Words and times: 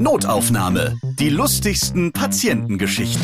Notaufnahme. 0.00 0.96
Die 1.18 1.28
lustigsten 1.28 2.12
Patientengeschichten. 2.12 3.20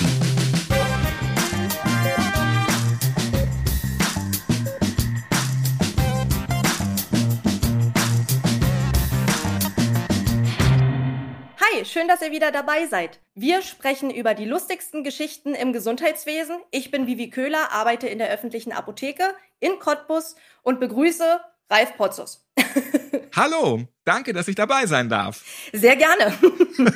Hi, 11.61 11.85
schön, 11.85 12.09
dass 12.09 12.23
ihr 12.23 12.33
wieder 12.33 12.51
dabei 12.51 12.89
seid. 12.89 13.21
Wir 13.37 13.63
sprechen 13.63 14.11
über 14.11 14.35
die 14.35 14.45
lustigsten 14.45 15.05
Geschichten 15.05 15.55
im 15.55 15.73
Gesundheitswesen. 15.73 16.57
Ich 16.73 16.91
bin 16.91 17.07
Vivi 17.07 17.31
Köhler, 17.31 17.71
arbeite 17.71 18.09
in 18.09 18.19
der 18.19 18.31
öffentlichen 18.31 18.73
Apotheke 18.73 19.35
in 19.61 19.79
Cottbus 19.79 20.35
und 20.65 20.81
begrüße 20.81 21.41
Ralf 21.71 21.97
Potzus. 21.97 22.44
Hallo, 23.37 23.89
danke, 24.05 24.33
dass 24.33 24.49
ich 24.49 24.55
dabei 24.55 24.87
sein 24.87 25.09
darf. 25.09 25.45
Sehr 25.73 25.97
gerne. 25.97 26.33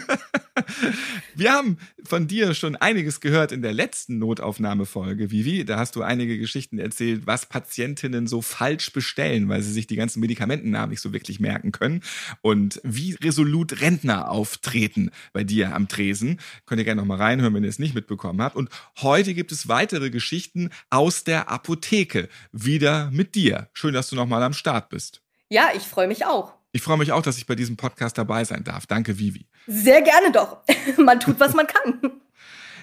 Wir 1.34 1.52
haben 1.52 1.78
von 2.04 2.26
dir 2.26 2.54
schon 2.54 2.76
einiges 2.76 3.20
gehört 3.20 3.52
in 3.52 3.62
der 3.62 3.72
letzten 3.72 4.18
Notaufnahmefolge, 4.18 5.30
Vivi. 5.30 5.64
Da 5.64 5.78
hast 5.78 5.96
du 5.96 6.02
einige 6.02 6.38
Geschichten 6.38 6.78
erzählt, 6.78 7.26
was 7.26 7.46
Patientinnen 7.46 8.26
so 8.26 8.42
falsch 8.42 8.92
bestellen, 8.92 9.48
weil 9.48 9.62
sie 9.62 9.72
sich 9.72 9.86
die 9.86 9.96
ganzen 9.96 10.20
Medikamentennamen 10.20 10.90
nicht 10.90 11.00
so 11.00 11.12
wirklich 11.12 11.40
merken 11.40 11.72
können 11.72 12.02
und 12.40 12.80
wie 12.84 13.14
resolut 13.14 13.80
Rentner 13.80 14.30
auftreten 14.30 15.10
bei 15.32 15.44
dir 15.44 15.74
am 15.74 15.88
Tresen. 15.88 16.40
Könnt 16.66 16.80
ihr 16.80 16.84
gerne 16.84 17.00
noch 17.00 17.08
mal 17.08 17.18
reinhören, 17.18 17.54
wenn 17.54 17.64
ihr 17.64 17.70
es 17.70 17.78
nicht 17.78 17.94
mitbekommen 17.94 18.42
habt. 18.42 18.56
Und 18.56 18.68
heute 19.00 19.34
gibt 19.34 19.52
es 19.52 19.68
weitere 19.68 20.10
Geschichten 20.10 20.70
aus 20.90 21.24
der 21.24 21.50
Apotheke. 21.50 22.28
Wieder 22.52 23.10
mit 23.10 23.34
dir. 23.34 23.68
Schön, 23.72 23.94
dass 23.94 24.08
du 24.08 24.16
noch 24.16 24.26
mal 24.26 24.42
am 24.42 24.52
Start 24.52 24.88
bist. 24.88 25.22
Ja, 25.48 25.70
ich 25.74 25.82
freue 25.82 26.08
mich 26.08 26.26
auch. 26.26 26.54
Ich 26.72 26.82
freue 26.82 26.98
mich 26.98 27.12
auch, 27.12 27.22
dass 27.22 27.38
ich 27.38 27.46
bei 27.46 27.54
diesem 27.54 27.76
Podcast 27.76 28.18
dabei 28.18 28.44
sein 28.44 28.64
darf. 28.64 28.86
Danke, 28.86 29.18
Vivi. 29.18 29.46
Sehr 29.66 30.02
gerne 30.02 30.30
doch. 30.30 30.58
man 30.98 31.18
tut, 31.18 31.40
was 31.40 31.54
man 31.54 31.66
kann. 31.66 32.20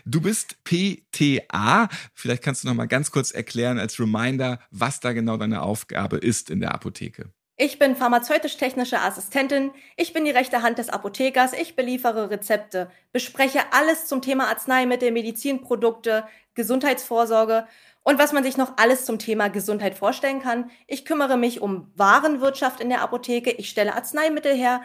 Du 0.06 0.22
bist 0.22 0.64
PTA. 0.64 1.90
Vielleicht 2.14 2.44
kannst 2.44 2.64
du 2.64 2.68
noch 2.68 2.76
mal 2.76 2.88
ganz 2.88 3.12
kurz 3.12 3.32
erklären 3.32 3.80
als 3.80 4.00
Reminder, 4.00 4.60
was 4.72 5.00
da 5.00 5.14
genau 5.14 5.38
deine 5.38 5.62
Aufgabe 5.62 6.18
ist 6.18 6.50
in 6.50 6.60
der 6.60 6.74
Apotheke. 6.74 7.32
Ich 7.58 7.80
bin 7.80 7.96
pharmazeutisch-technische 7.96 9.00
Assistentin. 9.00 9.72
Ich 9.96 10.12
bin 10.12 10.26
die 10.26 10.32
rechte 10.32 10.62
Hand 10.62 10.78
des 10.78 10.90
Apothekers. 10.90 11.54
Ich 11.54 11.76
beliefere 11.76 12.30
Rezepte, 12.30 12.92
bespreche 13.14 13.62
alles 13.72 14.08
zum 14.08 14.22
Thema 14.22 14.50
Arzneimittel, 14.50 15.12
Medizinprodukte, 15.12 16.26
Gesundheitsvorsorge 16.54 17.66
und 18.06 18.20
was 18.20 18.32
man 18.32 18.44
sich 18.44 18.56
noch 18.56 18.78
alles 18.78 19.04
zum 19.04 19.20
Thema 19.20 19.50
Gesundheit 19.50 19.98
vorstellen 19.98 20.40
kann. 20.42 20.70
Ich 20.88 21.06
kümmere 21.06 21.38
mich 21.38 21.60
um 21.60 21.92
Warenwirtschaft 21.96 22.80
in 22.80 22.90
der 22.90 23.02
Apotheke, 23.02 23.52
ich 23.52 23.70
stelle 23.70 23.96
Arzneimittel 23.96 24.56
her 24.56 24.84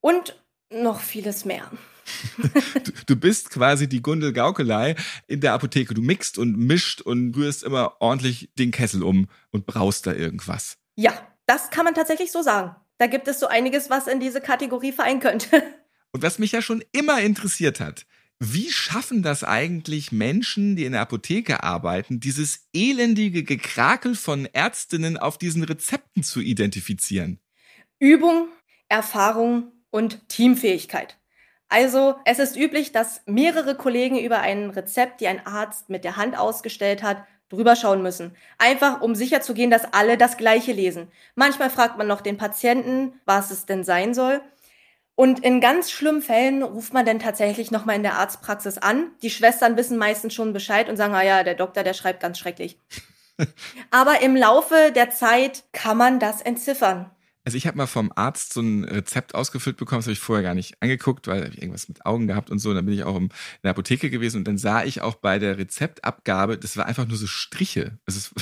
und 0.00 0.40
noch 0.70 1.00
vieles 1.00 1.44
mehr. 1.44 1.68
du, 3.06 3.16
bist 3.16 3.50
quasi 3.50 3.88
die 3.88 4.02
Gundel 4.02 4.32
Gaukelei 4.32 4.94
in 5.26 5.40
der 5.40 5.54
Apotheke. 5.54 5.94
Du 5.94 6.02
mixt 6.02 6.38
und 6.38 6.56
mischt 6.58 7.00
und 7.00 7.34
rührst 7.34 7.62
immer 7.62 7.96
ordentlich 8.00 8.50
den 8.58 8.70
Kessel 8.70 9.02
um 9.02 9.28
und 9.50 9.66
braust 9.66 10.06
da 10.06 10.12
irgendwas. 10.12 10.76
Ja, 10.96 11.12
das 11.46 11.70
kann 11.70 11.84
man 11.84 11.94
tatsächlich 11.94 12.30
so 12.30 12.42
sagen. 12.42 12.76
Da 12.98 13.06
gibt 13.06 13.26
es 13.26 13.40
so 13.40 13.46
einiges, 13.46 13.88
was 13.88 14.06
in 14.06 14.20
diese 14.20 14.40
Kategorie 14.40 14.92
fallen 14.92 15.20
könnte. 15.20 15.62
Und 16.12 16.24
was 16.24 16.40
mich 16.40 16.50
ja 16.50 16.60
schon 16.60 16.82
immer 16.90 17.20
interessiert 17.20 17.78
hat, 17.78 18.04
wie 18.42 18.70
schaffen 18.70 19.22
das 19.22 19.44
eigentlich 19.44 20.12
Menschen, 20.12 20.74
die 20.74 20.86
in 20.86 20.92
der 20.92 21.02
Apotheke 21.02 21.62
arbeiten, 21.62 22.20
dieses 22.20 22.66
elendige 22.72 23.44
Gekrakel 23.44 24.14
von 24.14 24.46
Ärztinnen 24.46 25.18
auf 25.18 25.36
diesen 25.36 25.62
Rezepten 25.62 26.22
zu 26.22 26.40
identifizieren? 26.40 27.38
Übung, 27.98 28.48
Erfahrung 28.88 29.72
und 29.90 30.26
Teamfähigkeit. 30.30 31.18
Also 31.68 32.16
es 32.24 32.38
ist 32.38 32.56
üblich, 32.56 32.92
dass 32.92 33.20
mehrere 33.26 33.76
Kollegen 33.76 34.18
über 34.18 34.40
ein 34.40 34.70
Rezept, 34.70 35.20
die 35.20 35.28
ein 35.28 35.46
Arzt 35.46 35.90
mit 35.90 36.02
der 36.02 36.16
Hand 36.16 36.36
ausgestellt 36.36 37.02
hat, 37.02 37.22
drüber 37.50 37.76
schauen 37.76 38.00
müssen. 38.00 38.34
Einfach 38.56 39.02
um 39.02 39.14
sicherzugehen, 39.14 39.70
dass 39.70 39.92
alle 39.92 40.16
das 40.16 40.38
gleiche 40.38 40.72
lesen. 40.72 41.08
Manchmal 41.34 41.68
fragt 41.68 41.98
man 41.98 42.06
noch 42.06 42.22
den 42.22 42.38
Patienten, 42.38 43.20
was 43.26 43.50
es 43.50 43.66
denn 43.66 43.84
sein 43.84 44.14
soll. 44.14 44.40
Und 45.14 45.44
in 45.44 45.60
ganz 45.60 45.90
schlimmen 45.90 46.22
Fällen 46.22 46.62
ruft 46.62 46.94
man 46.94 47.04
dann 47.04 47.18
tatsächlich 47.18 47.70
nochmal 47.70 47.96
in 47.96 48.02
der 48.02 48.14
Arztpraxis 48.14 48.78
an. 48.78 49.10
Die 49.22 49.30
Schwestern 49.30 49.76
wissen 49.76 49.98
meistens 49.98 50.32
schon 50.32 50.52
Bescheid 50.52 50.88
und 50.88 50.96
sagen, 50.96 51.14
ah 51.14 51.22
ja, 51.22 51.44
der 51.44 51.54
Doktor, 51.54 51.82
der 51.82 51.94
schreibt 51.94 52.20
ganz 52.20 52.38
schrecklich. 52.38 52.78
Aber 53.90 54.22
im 54.22 54.36
Laufe 54.36 54.92
der 54.94 55.10
Zeit 55.10 55.64
kann 55.72 55.96
man 55.96 56.20
das 56.20 56.40
entziffern. 56.40 57.10
Also 57.44 57.56
ich 57.56 57.66
habe 57.66 57.78
mal 57.78 57.86
vom 57.86 58.12
Arzt 58.14 58.52
so 58.52 58.60
ein 58.60 58.84
Rezept 58.84 59.34
ausgefüllt 59.34 59.78
bekommen, 59.78 60.00
das 60.00 60.06
habe 60.06 60.12
ich 60.12 60.20
vorher 60.20 60.42
gar 60.42 60.54
nicht 60.54 60.80
angeguckt, 60.80 61.26
weil 61.26 61.48
ich 61.48 61.58
irgendwas 61.58 61.88
mit 61.88 62.04
Augen 62.04 62.26
gehabt 62.26 62.50
und 62.50 62.58
so. 62.58 62.70
Und 62.70 62.76
dann 62.76 62.84
bin 62.84 62.94
ich 62.94 63.04
auch 63.04 63.16
in 63.16 63.30
der 63.62 63.70
Apotheke 63.70 64.10
gewesen 64.10 64.38
und 64.38 64.48
dann 64.48 64.58
sah 64.58 64.84
ich 64.84 65.00
auch 65.00 65.14
bei 65.14 65.38
der 65.38 65.56
Rezeptabgabe, 65.56 66.58
das 66.58 66.76
war 66.76 66.86
einfach 66.86 67.06
nur 67.06 67.16
so 67.16 67.26
Striche. 67.26 67.98
Also 68.06 68.18
es 68.18 68.34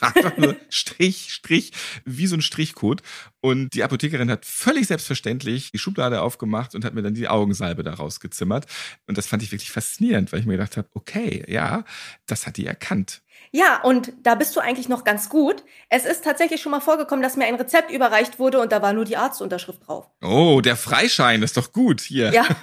war 0.00 0.14
einfach 0.14 0.36
nur 0.36 0.56
Strich, 0.68 1.32
Strich, 1.32 1.72
wie 2.04 2.26
so 2.26 2.36
ein 2.36 2.42
Strichcode. 2.42 3.02
Und 3.40 3.74
die 3.74 3.82
Apothekerin 3.82 4.30
hat 4.30 4.44
völlig 4.44 4.86
selbstverständlich 4.86 5.72
die 5.72 5.78
Schublade 5.78 6.20
aufgemacht 6.20 6.74
und 6.74 6.84
hat 6.84 6.94
mir 6.94 7.02
dann 7.02 7.14
die 7.14 7.28
Augensalbe 7.28 7.82
daraus 7.82 8.20
gezimmert. 8.20 8.66
Und 9.06 9.16
das 9.16 9.26
fand 9.26 9.42
ich 9.42 9.52
wirklich 9.52 9.70
faszinierend, 9.70 10.32
weil 10.32 10.40
ich 10.40 10.46
mir 10.46 10.58
gedacht 10.58 10.76
habe, 10.76 10.88
okay, 10.94 11.44
ja, 11.48 11.84
das 12.26 12.46
hat 12.46 12.56
die 12.56 12.66
erkannt. 12.66 13.22
Ja, 13.52 13.82
und 13.82 14.12
da 14.22 14.34
bist 14.34 14.54
du 14.54 14.60
eigentlich 14.60 14.88
noch 14.88 15.02
ganz 15.02 15.28
gut. 15.28 15.64
Es 15.88 16.04
ist 16.04 16.22
tatsächlich 16.22 16.60
schon 16.60 16.70
mal 16.70 16.80
vorgekommen, 16.80 17.22
dass 17.22 17.36
mir 17.36 17.46
ein 17.46 17.56
Rezept 17.56 17.90
überreicht 17.90 18.38
wurde 18.38 18.60
und 18.60 18.70
da 18.70 18.82
war 18.82 18.92
nur 18.92 19.04
die 19.04 19.16
Arztunterschrift 19.16 19.86
drauf. 19.88 20.08
Oh, 20.22 20.60
der 20.60 20.76
Freischein 20.76 21.42
ist 21.42 21.56
doch 21.56 21.72
gut 21.72 22.00
hier. 22.00 22.32
Ja. 22.32 22.44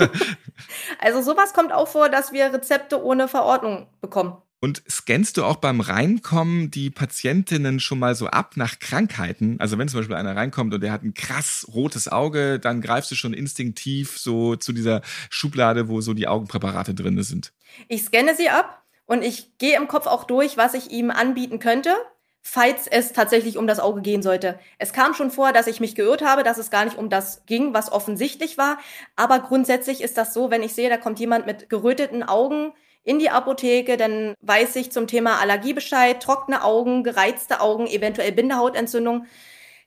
Also 1.00 1.22
sowas 1.22 1.54
kommt 1.54 1.72
auch 1.72 1.88
vor, 1.88 2.10
dass 2.10 2.32
wir 2.32 2.52
Rezepte 2.52 3.04
ohne 3.04 3.28
Verordnung 3.28 3.88
bekommen. 4.02 4.42
Und 4.60 4.82
scannst 4.90 5.38
du 5.38 5.44
auch 5.44 5.58
beim 5.58 5.82
Reinkommen 5.82 6.72
die 6.72 6.90
Patientinnen 6.90 7.80
schon 7.80 8.00
mal 8.00 8.16
so 8.16 8.28
ab 8.28 8.54
nach 8.56 8.80
Krankheiten? 8.80 9.58
Also 9.60 9.78
wenn 9.78 9.88
zum 9.88 10.00
Beispiel 10.00 10.16
einer 10.16 10.36
reinkommt 10.36 10.74
und 10.74 10.82
der 10.82 10.92
hat 10.92 11.04
ein 11.04 11.14
krass 11.14 11.68
rotes 11.72 12.08
Auge, 12.08 12.60
dann 12.60 12.82
greifst 12.82 13.12
du 13.12 13.16
schon 13.16 13.34
instinktiv 13.34 14.18
so 14.18 14.56
zu 14.56 14.74
dieser 14.74 15.02
Schublade, 15.30 15.90
wo 15.90 16.02
so 16.02 16.16
die 16.16 16.28
Augenpräparate 16.28 16.96
drin 16.96 17.22
sind. 17.22 17.54
Ich 17.88 18.04
scanne 18.04 18.36
sie 18.36 18.50
ab 18.50 18.84
und 19.06 19.24
ich 19.24 19.58
gehe 19.60 19.78
im 19.78 19.88
Kopf 19.88 20.08
auch 20.08 20.24
durch, 20.24 20.58
was 20.58 20.74
ich 20.74 20.90
ihm 20.90 21.12
anbieten 21.12 21.60
könnte, 21.60 21.96
falls 22.42 22.88
es 22.88 23.14
tatsächlich 23.14 23.58
um 23.58 23.68
das 23.68 23.80
Auge 23.80 24.02
gehen 24.02 24.24
sollte. 24.24 24.60
Es 24.80 24.92
kam 24.92 25.14
schon 25.14 25.30
vor, 25.30 25.54
dass 25.54 25.68
ich 25.68 25.80
mich 25.80 25.94
geirrt 25.94 26.24
habe, 26.24 26.42
dass 26.42 26.58
es 26.58 26.72
gar 26.72 26.84
nicht 26.84 26.98
um 26.98 27.12
das 27.12 27.46
ging, 27.46 27.76
was 27.76 27.92
offensichtlich 27.92 28.58
war. 28.58 28.80
Aber 29.16 29.40
grundsätzlich 29.40 30.02
ist 30.02 30.18
das 30.18 30.34
so, 30.34 30.50
wenn 30.50 30.64
ich 30.64 30.74
sehe, 30.74 30.90
da 30.90 30.98
kommt 30.98 31.20
jemand 31.20 31.46
mit 31.46 31.70
geröteten 31.70 32.24
Augen, 32.24 32.74
in 33.08 33.20
die 33.20 33.30
Apotheke, 33.30 33.96
dann 33.96 34.36
weiß 34.42 34.76
ich 34.76 34.92
zum 34.92 35.08
Thema 35.08 35.40
Allergie 35.40 35.72
Bescheid, 35.74 36.22
trockene 36.22 36.62
Augen, 36.62 37.04
gereizte 37.04 37.62
Augen, 37.62 37.88
eventuell 37.88 38.34
Bindehautentzündung. 38.34 39.28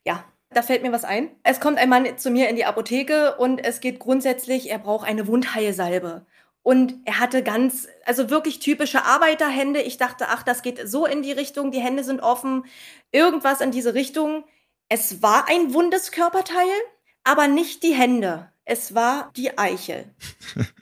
Ja, 0.06 0.24
da 0.48 0.62
fällt 0.62 0.82
mir 0.82 0.90
was 0.90 1.04
ein. 1.04 1.30
Es 1.42 1.60
kommt 1.60 1.76
ein 1.76 1.90
Mann 1.90 2.16
zu 2.16 2.30
mir 2.30 2.48
in 2.48 2.56
die 2.56 2.64
Apotheke 2.64 3.36
und 3.36 3.58
es 3.58 3.80
geht 3.80 3.98
grundsätzlich, 3.98 4.70
er 4.70 4.78
braucht 4.78 5.06
eine 5.06 5.26
Wundheilsalbe. 5.26 6.24
Und 6.62 6.94
er 7.04 7.20
hatte 7.20 7.42
ganz, 7.42 7.88
also 8.06 8.30
wirklich 8.30 8.58
typische 8.58 9.04
Arbeiterhände. 9.04 9.82
Ich 9.82 9.98
dachte, 9.98 10.28
ach, 10.28 10.42
das 10.42 10.62
geht 10.62 10.88
so 10.88 11.04
in 11.04 11.22
die 11.22 11.32
Richtung, 11.32 11.72
die 11.72 11.80
Hände 11.80 12.04
sind 12.04 12.20
offen, 12.20 12.64
irgendwas 13.12 13.60
in 13.60 13.70
diese 13.70 13.92
Richtung. 13.92 14.44
Es 14.88 15.22
war 15.22 15.46
ein 15.46 15.74
wundes 15.74 16.10
Körperteil, 16.10 16.72
aber 17.22 17.48
nicht 17.48 17.82
die 17.82 17.94
Hände. 17.94 18.50
Es 18.64 18.94
war 18.94 19.30
die 19.36 19.58
Eichel. 19.58 20.06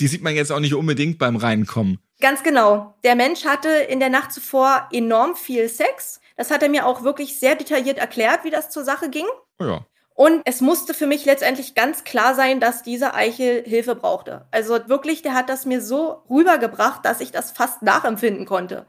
Die 0.00 0.06
sieht 0.06 0.22
man 0.22 0.34
jetzt 0.34 0.52
auch 0.52 0.60
nicht 0.60 0.74
unbedingt 0.74 1.18
beim 1.18 1.36
Reinkommen. 1.36 1.98
Ganz 2.20 2.42
genau. 2.42 2.94
Der 3.02 3.14
Mensch 3.14 3.44
hatte 3.44 3.68
in 3.68 4.00
der 4.00 4.10
Nacht 4.10 4.32
zuvor 4.32 4.88
enorm 4.92 5.34
viel 5.36 5.68
Sex. 5.68 6.20
Das 6.36 6.50
hat 6.50 6.62
er 6.62 6.68
mir 6.68 6.86
auch 6.86 7.02
wirklich 7.02 7.38
sehr 7.38 7.54
detailliert 7.54 7.98
erklärt, 7.98 8.44
wie 8.44 8.50
das 8.50 8.70
zur 8.70 8.84
Sache 8.84 9.08
ging. 9.08 9.26
Oh 9.58 9.64
ja. 9.64 9.86
Und 10.14 10.42
es 10.44 10.60
musste 10.60 10.92
für 10.92 11.06
mich 11.06 11.24
letztendlich 11.24 11.74
ganz 11.74 12.04
klar 12.04 12.34
sein, 12.34 12.60
dass 12.60 12.82
diese 12.82 13.14
Eichel 13.14 13.64
Hilfe 13.64 13.94
brauchte. 13.94 14.46
Also 14.50 14.78
wirklich, 14.86 15.22
der 15.22 15.32
hat 15.32 15.48
das 15.48 15.64
mir 15.64 15.80
so 15.80 16.22
rübergebracht, 16.28 17.04
dass 17.06 17.20
ich 17.20 17.32
das 17.32 17.52
fast 17.52 17.80
nachempfinden 17.80 18.44
konnte. 18.44 18.84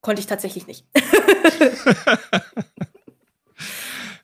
Konnte 0.00 0.20
ich 0.20 0.26
tatsächlich 0.26 0.68
nicht. 0.68 0.84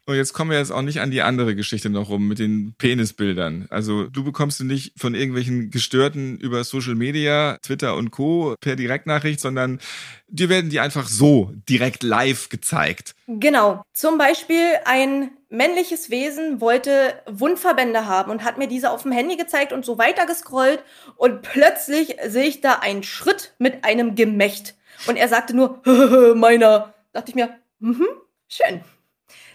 Und 0.04 0.16
jetzt 0.16 0.32
kommen 0.32 0.50
wir 0.50 0.58
jetzt 0.58 0.72
auch 0.72 0.82
nicht 0.82 1.00
an 1.00 1.12
die 1.12 1.22
andere 1.22 1.54
Geschichte 1.54 1.88
noch 1.88 2.08
rum 2.08 2.26
mit 2.26 2.40
den 2.40 2.74
Penisbildern. 2.76 3.66
Also 3.70 4.08
du 4.08 4.24
bekommst 4.24 4.58
du 4.58 4.64
nicht 4.64 4.94
von 4.98 5.14
irgendwelchen 5.14 5.70
Gestörten 5.70 6.38
über 6.38 6.64
Social 6.64 6.96
Media, 6.96 7.56
Twitter 7.62 7.96
und 7.96 8.10
Co. 8.10 8.56
per 8.60 8.74
Direktnachricht, 8.74 9.38
sondern 9.38 9.80
dir 10.26 10.48
werden 10.48 10.70
die 10.70 10.80
einfach 10.80 11.06
so 11.06 11.52
direkt 11.68 12.02
live 12.02 12.48
gezeigt. 12.48 13.14
Genau. 13.28 13.82
Zum 13.92 14.18
Beispiel 14.18 14.64
ein 14.86 15.30
männliches 15.50 16.10
Wesen 16.10 16.60
wollte 16.60 17.14
Wundverbände 17.26 18.06
haben 18.06 18.32
und 18.32 18.42
hat 18.42 18.58
mir 18.58 18.66
diese 18.66 18.90
auf 18.90 19.02
dem 19.02 19.12
Handy 19.12 19.36
gezeigt 19.36 19.72
und 19.72 19.84
so 19.84 19.98
weiter 19.98 20.26
gescrollt 20.26 20.82
und 21.16 21.42
plötzlich 21.42 22.16
sehe 22.26 22.46
ich 22.46 22.60
da 22.60 22.80
einen 22.80 23.04
Schritt 23.04 23.54
mit 23.58 23.84
einem 23.84 24.16
Gemächt. 24.16 24.74
Und 25.06 25.16
er 25.16 25.28
sagte 25.28 25.54
nur, 25.54 25.80
meiner. 26.36 26.94
Dachte 27.12 27.30
ich 27.30 27.34
mir, 27.34 27.58
mhm, 27.78 28.06
schön. 28.48 28.82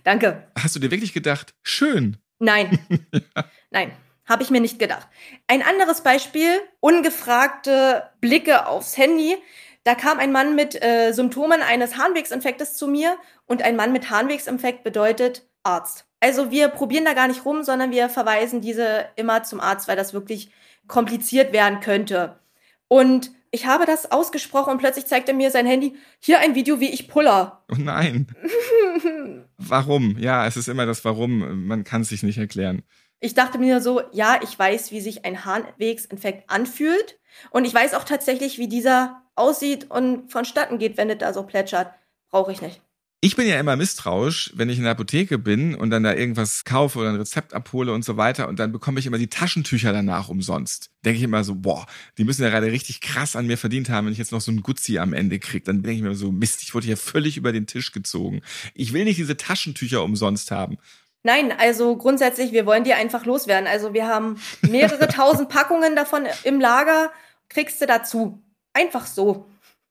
Danke. 0.07 0.47
Hast 0.57 0.73
du 0.73 0.79
dir 0.79 0.89
wirklich 0.89 1.11
gedacht, 1.11 1.53
schön? 1.63 2.15
Nein. 2.39 2.79
ja. 3.11 3.43
Nein. 3.71 3.91
Habe 4.23 4.41
ich 4.41 4.49
mir 4.49 4.61
nicht 4.61 4.79
gedacht. 4.79 5.05
Ein 5.47 5.61
anderes 5.61 5.99
Beispiel, 5.99 6.61
ungefragte 6.79 8.09
Blicke 8.21 8.67
aufs 8.67 8.97
Handy. 8.97 9.35
Da 9.83 9.95
kam 9.95 10.19
ein 10.19 10.31
Mann 10.31 10.55
mit 10.55 10.81
äh, 10.81 11.11
Symptomen 11.11 11.61
eines 11.61 11.97
Harnwegsinfektes 11.97 12.75
zu 12.75 12.87
mir 12.87 13.17
und 13.47 13.61
ein 13.63 13.75
Mann 13.75 13.91
mit 13.91 14.09
Harnwegsinfekt 14.09 14.85
bedeutet 14.85 15.45
Arzt. 15.63 16.05
Also 16.21 16.51
wir 16.51 16.69
probieren 16.69 17.03
da 17.03 17.11
gar 17.11 17.27
nicht 17.27 17.43
rum, 17.43 17.63
sondern 17.63 17.91
wir 17.91 18.07
verweisen 18.07 18.61
diese 18.61 19.09
immer 19.17 19.43
zum 19.43 19.59
Arzt, 19.59 19.89
weil 19.89 19.97
das 19.97 20.13
wirklich 20.13 20.51
kompliziert 20.87 21.51
werden 21.51 21.81
könnte. 21.81 22.39
Und 22.87 23.31
ich 23.51 23.65
habe 23.65 23.85
das 23.85 24.11
ausgesprochen 24.11 24.71
und 24.71 24.77
plötzlich 24.79 25.05
zeigt 25.05 25.29
er 25.29 25.35
mir 25.35 25.51
sein 25.51 25.65
Handy. 25.65 25.95
Hier 26.19 26.39
ein 26.39 26.55
Video, 26.55 26.79
wie 26.79 26.89
ich 26.89 27.07
puller. 27.07 27.63
Oh 27.71 27.75
nein. 27.77 28.27
warum? 29.57 30.17
Ja, 30.17 30.45
es 30.45 30.57
ist 30.57 30.67
immer 30.67 30.85
das 30.85 31.03
Warum. 31.05 31.65
Man 31.65 31.83
kann 31.83 32.01
es 32.01 32.09
sich 32.09 32.23
nicht 32.23 32.37
erklären. 32.37 32.83
Ich 33.19 33.33
dachte 33.33 33.57
mir 33.57 33.81
so, 33.81 34.01
ja, 34.11 34.39
ich 34.43 34.57
weiß, 34.57 34.91
wie 34.91 35.01
sich 35.01 35.25
ein 35.25 35.45
Harnwegsinfekt 35.45 36.49
anfühlt. 36.49 37.19
Und 37.49 37.65
ich 37.65 37.73
weiß 37.73 37.93
auch 37.93 38.03
tatsächlich, 38.03 38.57
wie 38.57 38.67
dieser 38.67 39.23
aussieht 39.35 39.89
und 39.89 40.31
vonstatten 40.31 40.77
geht, 40.77 40.97
wenn 40.97 41.09
es 41.09 41.17
da 41.17 41.33
so 41.33 41.43
plätschert. 41.43 41.91
Brauche 42.29 42.51
ich 42.51 42.61
nicht. 42.61 42.81
Ich 43.19 43.35
bin 43.35 43.47
ja 43.47 43.59
immer 43.59 43.75
misstrauisch, 43.75 44.51
wenn 44.53 44.69
ich 44.69 44.77
in 44.77 44.83
der 44.83 44.91
Apotheke 44.91 45.39
bin 45.39 45.73
und 45.73 45.89
dann 45.89 46.03
da 46.03 46.13
irgendwas 46.13 46.65
kaufe 46.65 46.99
oder 46.99 47.09
ein 47.09 47.15
Rezept 47.15 47.55
abhole 47.55 47.91
und 47.91 48.05
so 48.05 48.15
weiter 48.15 48.47
und 48.47 48.59
dann 48.59 48.71
bekomme 48.71 48.99
ich 48.99 49.07
immer 49.07 49.17
die 49.17 49.27
Taschentücher 49.27 49.91
danach 49.91 50.29
umsonst. 50.29 50.91
Denke 51.03 51.17
ich 51.17 51.23
immer 51.23 51.43
so, 51.43 51.55
boah, 51.55 51.87
die 52.19 52.25
müssen 52.25 52.43
ja 52.43 52.49
gerade 52.49 52.71
richtig 52.71 53.01
krass 53.01 53.35
an 53.35 53.47
mir 53.47 53.57
verdient 53.57 53.89
haben, 53.89 54.05
wenn 54.05 54.11
ich 54.11 54.19
jetzt 54.19 54.31
noch 54.31 54.41
so 54.41 54.51
ein 54.51 54.61
Guzzi 54.61 54.99
am 54.99 55.13
Ende 55.13 55.39
kriege. 55.39 55.63
Dann 55.63 55.81
denke 55.81 55.97
ich 55.97 56.03
mir 56.03 56.13
so, 56.13 56.31
Mist, 56.31 56.61
ich 56.61 56.75
wurde 56.75 56.85
hier 56.85 56.95
völlig 56.95 57.37
über 57.37 57.51
den 57.51 57.65
Tisch 57.65 57.91
gezogen. 57.91 58.43
Ich 58.75 58.93
will 58.93 59.03
nicht 59.03 59.17
diese 59.17 59.35
Taschentücher 59.35 60.03
umsonst 60.03 60.51
haben. 60.51 60.77
Nein, 61.23 61.51
also 61.51 61.97
grundsätzlich, 61.97 62.51
wir 62.51 62.67
wollen 62.67 62.83
die 62.83 62.93
einfach 62.93 63.25
loswerden. 63.25 63.67
Also 63.67 63.95
wir 63.95 64.05
haben 64.05 64.39
mehrere 64.61 65.07
tausend 65.09 65.49
Packungen 65.49 65.95
davon 65.95 66.27
im 66.43 66.59
Lager, 66.59 67.11
kriegst 67.49 67.81
du 67.81 67.87
dazu. 67.87 68.43
Einfach 68.73 69.07
so. 69.07 69.47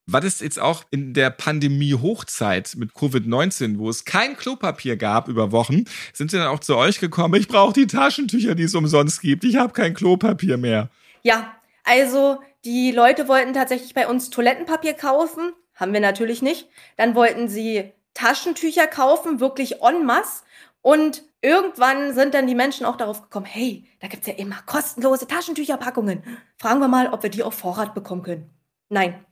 Was 0.09 0.25
ist 0.25 0.41
jetzt 0.41 0.61
auch 0.61 0.85
in 0.91 1.15
der 1.15 1.31
Pandemie-Hochzeit 1.31 2.75
mit 2.77 2.93
Covid-19, 2.93 3.79
wo 3.79 3.91
es 3.91 4.05
kein 4.05 4.37
Klopapier 4.37 4.97
gab 4.97 5.27
über 5.27 5.51
Wochen, 5.51 5.85
sind 6.13 6.31
sie 6.31 6.39
dann 6.39 6.47
auch 6.47 6.61
zu 6.61 6.77
euch 6.77 7.01
gekommen, 7.01 7.35
ich 7.35 7.49
brauche 7.49 7.73
die 7.73 7.89
Taschentücher, 7.89 8.55
die 8.55 8.63
es 8.63 8.75
umsonst 8.77 9.21
gibt, 9.21 9.43
ich 9.43 9.57
habe 9.57 9.73
kein 9.73 9.95
Klopapier 9.95 10.59
mehr. 10.59 10.91
Ja, 11.23 11.57
also 11.83 12.39
die 12.65 12.93
Leute 12.93 13.27
wollten 13.27 13.53
tatsächlich 13.53 13.95
bei 13.95 14.07
uns 14.07 14.31
Toilettenpapier 14.31 14.95
kaufen, 14.95 15.53
haben 15.75 15.93
wir 15.93 16.01
natürlich 16.01 16.41
nicht. 16.41 16.69
Dann 16.97 17.17
wollten 17.17 17.49
sie 17.49 17.93
Taschentücher 18.15 18.87
kaufen, 18.87 19.41
wirklich 19.41 19.83
en 19.83 20.07
masse. 20.07 20.45
Und 20.83 21.25
irgendwann 21.43 22.15
sind 22.15 22.33
dann 22.35 22.47
die 22.47 22.55
Menschen 22.55 22.87
auch 22.87 22.97
darauf 22.97 23.23
gekommen, 23.23 23.47
hey, 23.47 23.89
da 23.99 24.07
gibt's 24.07 24.29
ja 24.29 24.35
immer 24.35 24.63
kostenlose 24.67 25.27
Taschentücherpackungen. 25.27 26.23
Fragen 26.59 26.79
wir 26.79 26.87
mal, 26.87 27.09
ob 27.13 27.25
wir 27.25 27.31
die 27.31 27.43
auf 27.43 27.55
Vorrat 27.55 27.93
bekommen 27.93 28.23
können. 28.23 28.51
Nein, 28.89 29.26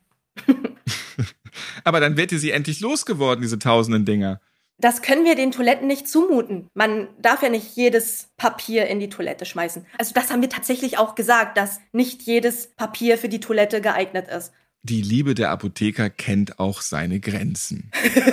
Aber 1.84 2.00
dann 2.00 2.16
wird 2.16 2.32
ihr 2.32 2.38
sie 2.38 2.50
endlich 2.50 2.80
losgeworden, 2.80 3.42
diese 3.42 3.58
tausenden 3.58 4.04
Dinger. 4.04 4.40
Das 4.78 5.02
können 5.02 5.24
wir 5.24 5.36
den 5.36 5.52
Toiletten 5.52 5.86
nicht 5.86 6.08
zumuten. 6.08 6.68
Man 6.74 7.08
darf 7.20 7.42
ja 7.42 7.48
nicht 7.48 7.76
jedes 7.76 8.30
Papier 8.36 8.86
in 8.86 8.98
die 8.98 9.08
Toilette 9.08 9.44
schmeißen. 9.44 9.86
Also 9.98 10.12
das 10.14 10.30
haben 10.30 10.42
wir 10.42 10.48
tatsächlich 10.48 10.98
auch 10.98 11.14
gesagt, 11.14 11.56
dass 11.56 11.80
nicht 11.92 12.22
jedes 12.22 12.68
Papier 12.74 13.16
für 13.16 13.28
die 13.28 13.40
Toilette 13.40 13.80
geeignet 13.80 14.28
ist. 14.28 14.52
Die 14.86 15.00
Liebe 15.00 15.34
der 15.34 15.50
Apotheker 15.50 16.10
kennt 16.10 16.58
auch 16.58 16.82
seine 16.82 17.18
Grenzen. 17.18 17.90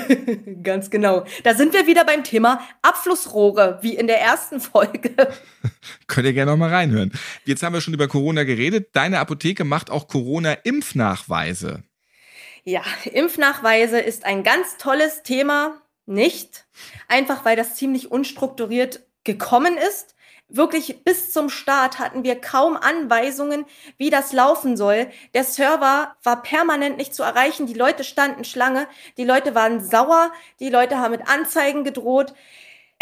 Ganz 0.63 0.89
genau. 0.89 1.23
Da 1.43 1.55
sind 1.55 1.73
wir 1.73 1.87
wieder 1.87 2.03
beim 2.03 2.25
Thema 2.25 2.59
Abflussrohre, 2.81 3.79
wie 3.81 3.95
in 3.95 4.07
der 4.07 4.19
ersten 4.19 4.59
Folge. 4.59 5.11
Könnt 6.07 6.27
ihr 6.27 6.33
gerne 6.33 6.51
noch 6.51 6.57
mal 6.57 6.69
reinhören. 6.69 7.13
Jetzt 7.45 7.63
haben 7.63 7.71
wir 7.71 7.79
schon 7.79 7.93
über 7.93 8.09
Corona 8.09 8.43
geredet. 8.43 8.89
Deine 8.91 9.19
Apotheke 9.19 9.63
macht 9.63 9.89
auch 9.89 10.09
Corona-Impfnachweise. 10.09 11.83
Ja, 12.63 12.83
Impfnachweise 13.05 13.99
ist 13.99 14.25
ein 14.25 14.43
ganz 14.43 14.77
tolles 14.77 15.23
Thema. 15.23 15.81
Nicht. 16.05 16.65
Einfach 17.07 17.43
weil 17.45 17.55
das 17.55 17.75
ziemlich 17.75 18.11
unstrukturiert 18.11 19.01
gekommen 19.23 19.77
ist. 19.77 20.15
Wirklich 20.47 21.03
bis 21.03 21.31
zum 21.31 21.49
Start 21.49 21.97
hatten 21.97 22.23
wir 22.23 22.39
kaum 22.39 22.75
Anweisungen, 22.75 23.65
wie 23.97 24.09
das 24.09 24.33
laufen 24.33 24.75
soll. 24.75 25.09
Der 25.33 25.43
Server 25.43 26.15
war 26.23 26.41
permanent 26.43 26.97
nicht 26.97 27.15
zu 27.15 27.23
erreichen. 27.23 27.67
Die 27.67 27.73
Leute 27.73 28.03
standen 28.03 28.43
Schlange. 28.43 28.87
Die 29.17 29.23
Leute 29.23 29.55
waren 29.55 29.83
sauer. 29.83 30.31
Die 30.59 30.69
Leute 30.69 30.97
haben 30.97 31.11
mit 31.11 31.27
Anzeigen 31.27 31.83
gedroht 31.83 32.33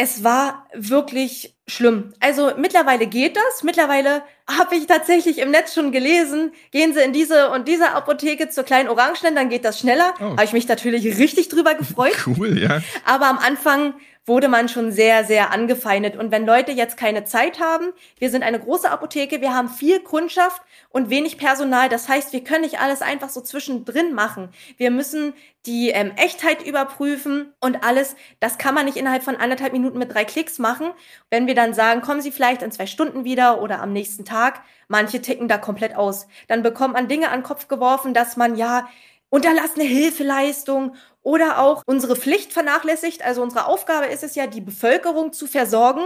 es 0.01 0.23
war 0.23 0.65
wirklich 0.73 1.57
schlimm. 1.67 2.13
Also 2.21 2.53
mittlerweile 2.57 3.05
geht 3.05 3.35
das. 3.35 3.63
Mittlerweile 3.63 4.23
habe 4.47 4.77
ich 4.77 4.87
tatsächlich 4.87 5.39
im 5.39 5.51
Netz 5.51 5.73
schon 5.73 5.91
gelesen, 5.91 6.53
gehen 6.71 6.93
Sie 6.93 7.01
in 7.01 7.11
diese 7.11 7.51
und 7.51 7.67
diese 7.67 7.91
Apotheke 7.91 8.47
zur 8.47 8.63
kleinen 8.63 8.87
Orangen, 8.87 9.35
dann 9.35 9.49
geht 9.49 9.65
das 9.65 9.77
schneller. 9.77 10.13
Oh. 10.21 10.23
Habe 10.23 10.45
ich 10.45 10.53
mich 10.53 10.69
natürlich 10.69 11.03
richtig 11.19 11.49
drüber 11.49 11.75
gefreut. 11.75 12.15
Cool, 12.25 12.59
ja. 12.59 12.81
Aber 13.05 13.25
am 13.25 13.39
Anfang 13.39 13.95
wurde 14.25 14.47
man 14.47 14.69
schon 14.69 14.91
sehr, 14.91 15.25
sehr 15.25 15.51
angefeindet. 15.51 16.15
Und 16.15 16.31
wenn 16.31 16.45
Leute 16.45 16.71
jetzt 16.71 16.97
keine 16.97 17.25
Zeit 17.25 17.59
haben, 17.59 17.91
wir 18.17 18.29
sind 18.29 18.43
eine 18.43 18.59
große 18.59 18.89
Apotheke, 18.89 19.41
wir 19.41 19.55
haben 19.55 19.69
viel 19.69 19.99
Kundschaft 20.01 20.61
und 20.89 21.09
wenig 21.09 21.37
Personal. 21.37 21.89
Das 21.89 22.07
heißt, 22.07 22.31
wir 22.31 22.43
können 22.43 22.61
nicht 22.61 22.79
alles 22.79 23.01
einfach 23.01 23.29
so 23.29 23.41
zwischendrin 23.41 24.13
machen. 24.13 24.49
Wir 24.77 24.91
müssen 24.91 25.33
die 25.65 25.89
ähm, 25.89 26.11
Echtheit 26.15 26.65
überprüfen 26.65 27.53
und 27.59 27.83
alles. 27.83 28.15
Das 28.39 28.57
kann 28.57 28.75
man 28.75 28.85
nicht 28.85 28.97
innerhalb 28.97 29.23
von 29.23 29.35
anderthalb 29.35 29.73
Minuten 29.73 29.97
mit 29.97 30.13
drei 30.13 30.25
Klicks 30.25 30.59
machen. 30.59 30.91
Wenn 31.29 31.47
wir 31.47 31.55
dann 31.55 31.73
sagen, 31.73 32.01
kommen 32.01 32.21
Sie 32.21 32.31
vielleicht 32.31 32.61
in 32.61 32.71
zwei 32.71 32.85
Stunden 32.85 33.23
wieder 33.23 33.61
oder 33.61 33.81
am 33.81 33.91
nächsten 33.91 34.25
Tag, 34.25 34.61
manche 34.87 35.21
ticken 35.21 35.47
da 35.47 35.57
komplett 35.57 35.95
aus. 35.95 36.27
Dann 36.47 36.63
bekommt 36.63 36.93
man 36.93 37.07
Dinge 37.07 37.29
an 37.29 37.39
den 37.39 37.43
Kopf 37.43 37.67
geworfen, 37.67 38.13
dass 38.13 38.37
man 38.37 38.55
ja 38.55 38.87
unterlassene 39.29 39.85
Hilfeleistung 39.85 40.95
oder 41.29 41.59
auch 41.59 41.83
unsere 41.85 42.15
Pflicht 42.15 42.51
vernachlässigt. 42.53 43.23
Also 43.23 43.43
unsere 43.43 43.67
Aufgabe 43.67 44.07
ist 44.07 44.23
es 44.23 44.33
ja, 44.33 44.47
die 44.47 44.61
Bevölkerung 44.61 45.31
zu 45.31 45.45
versorgen. 45.45 46.01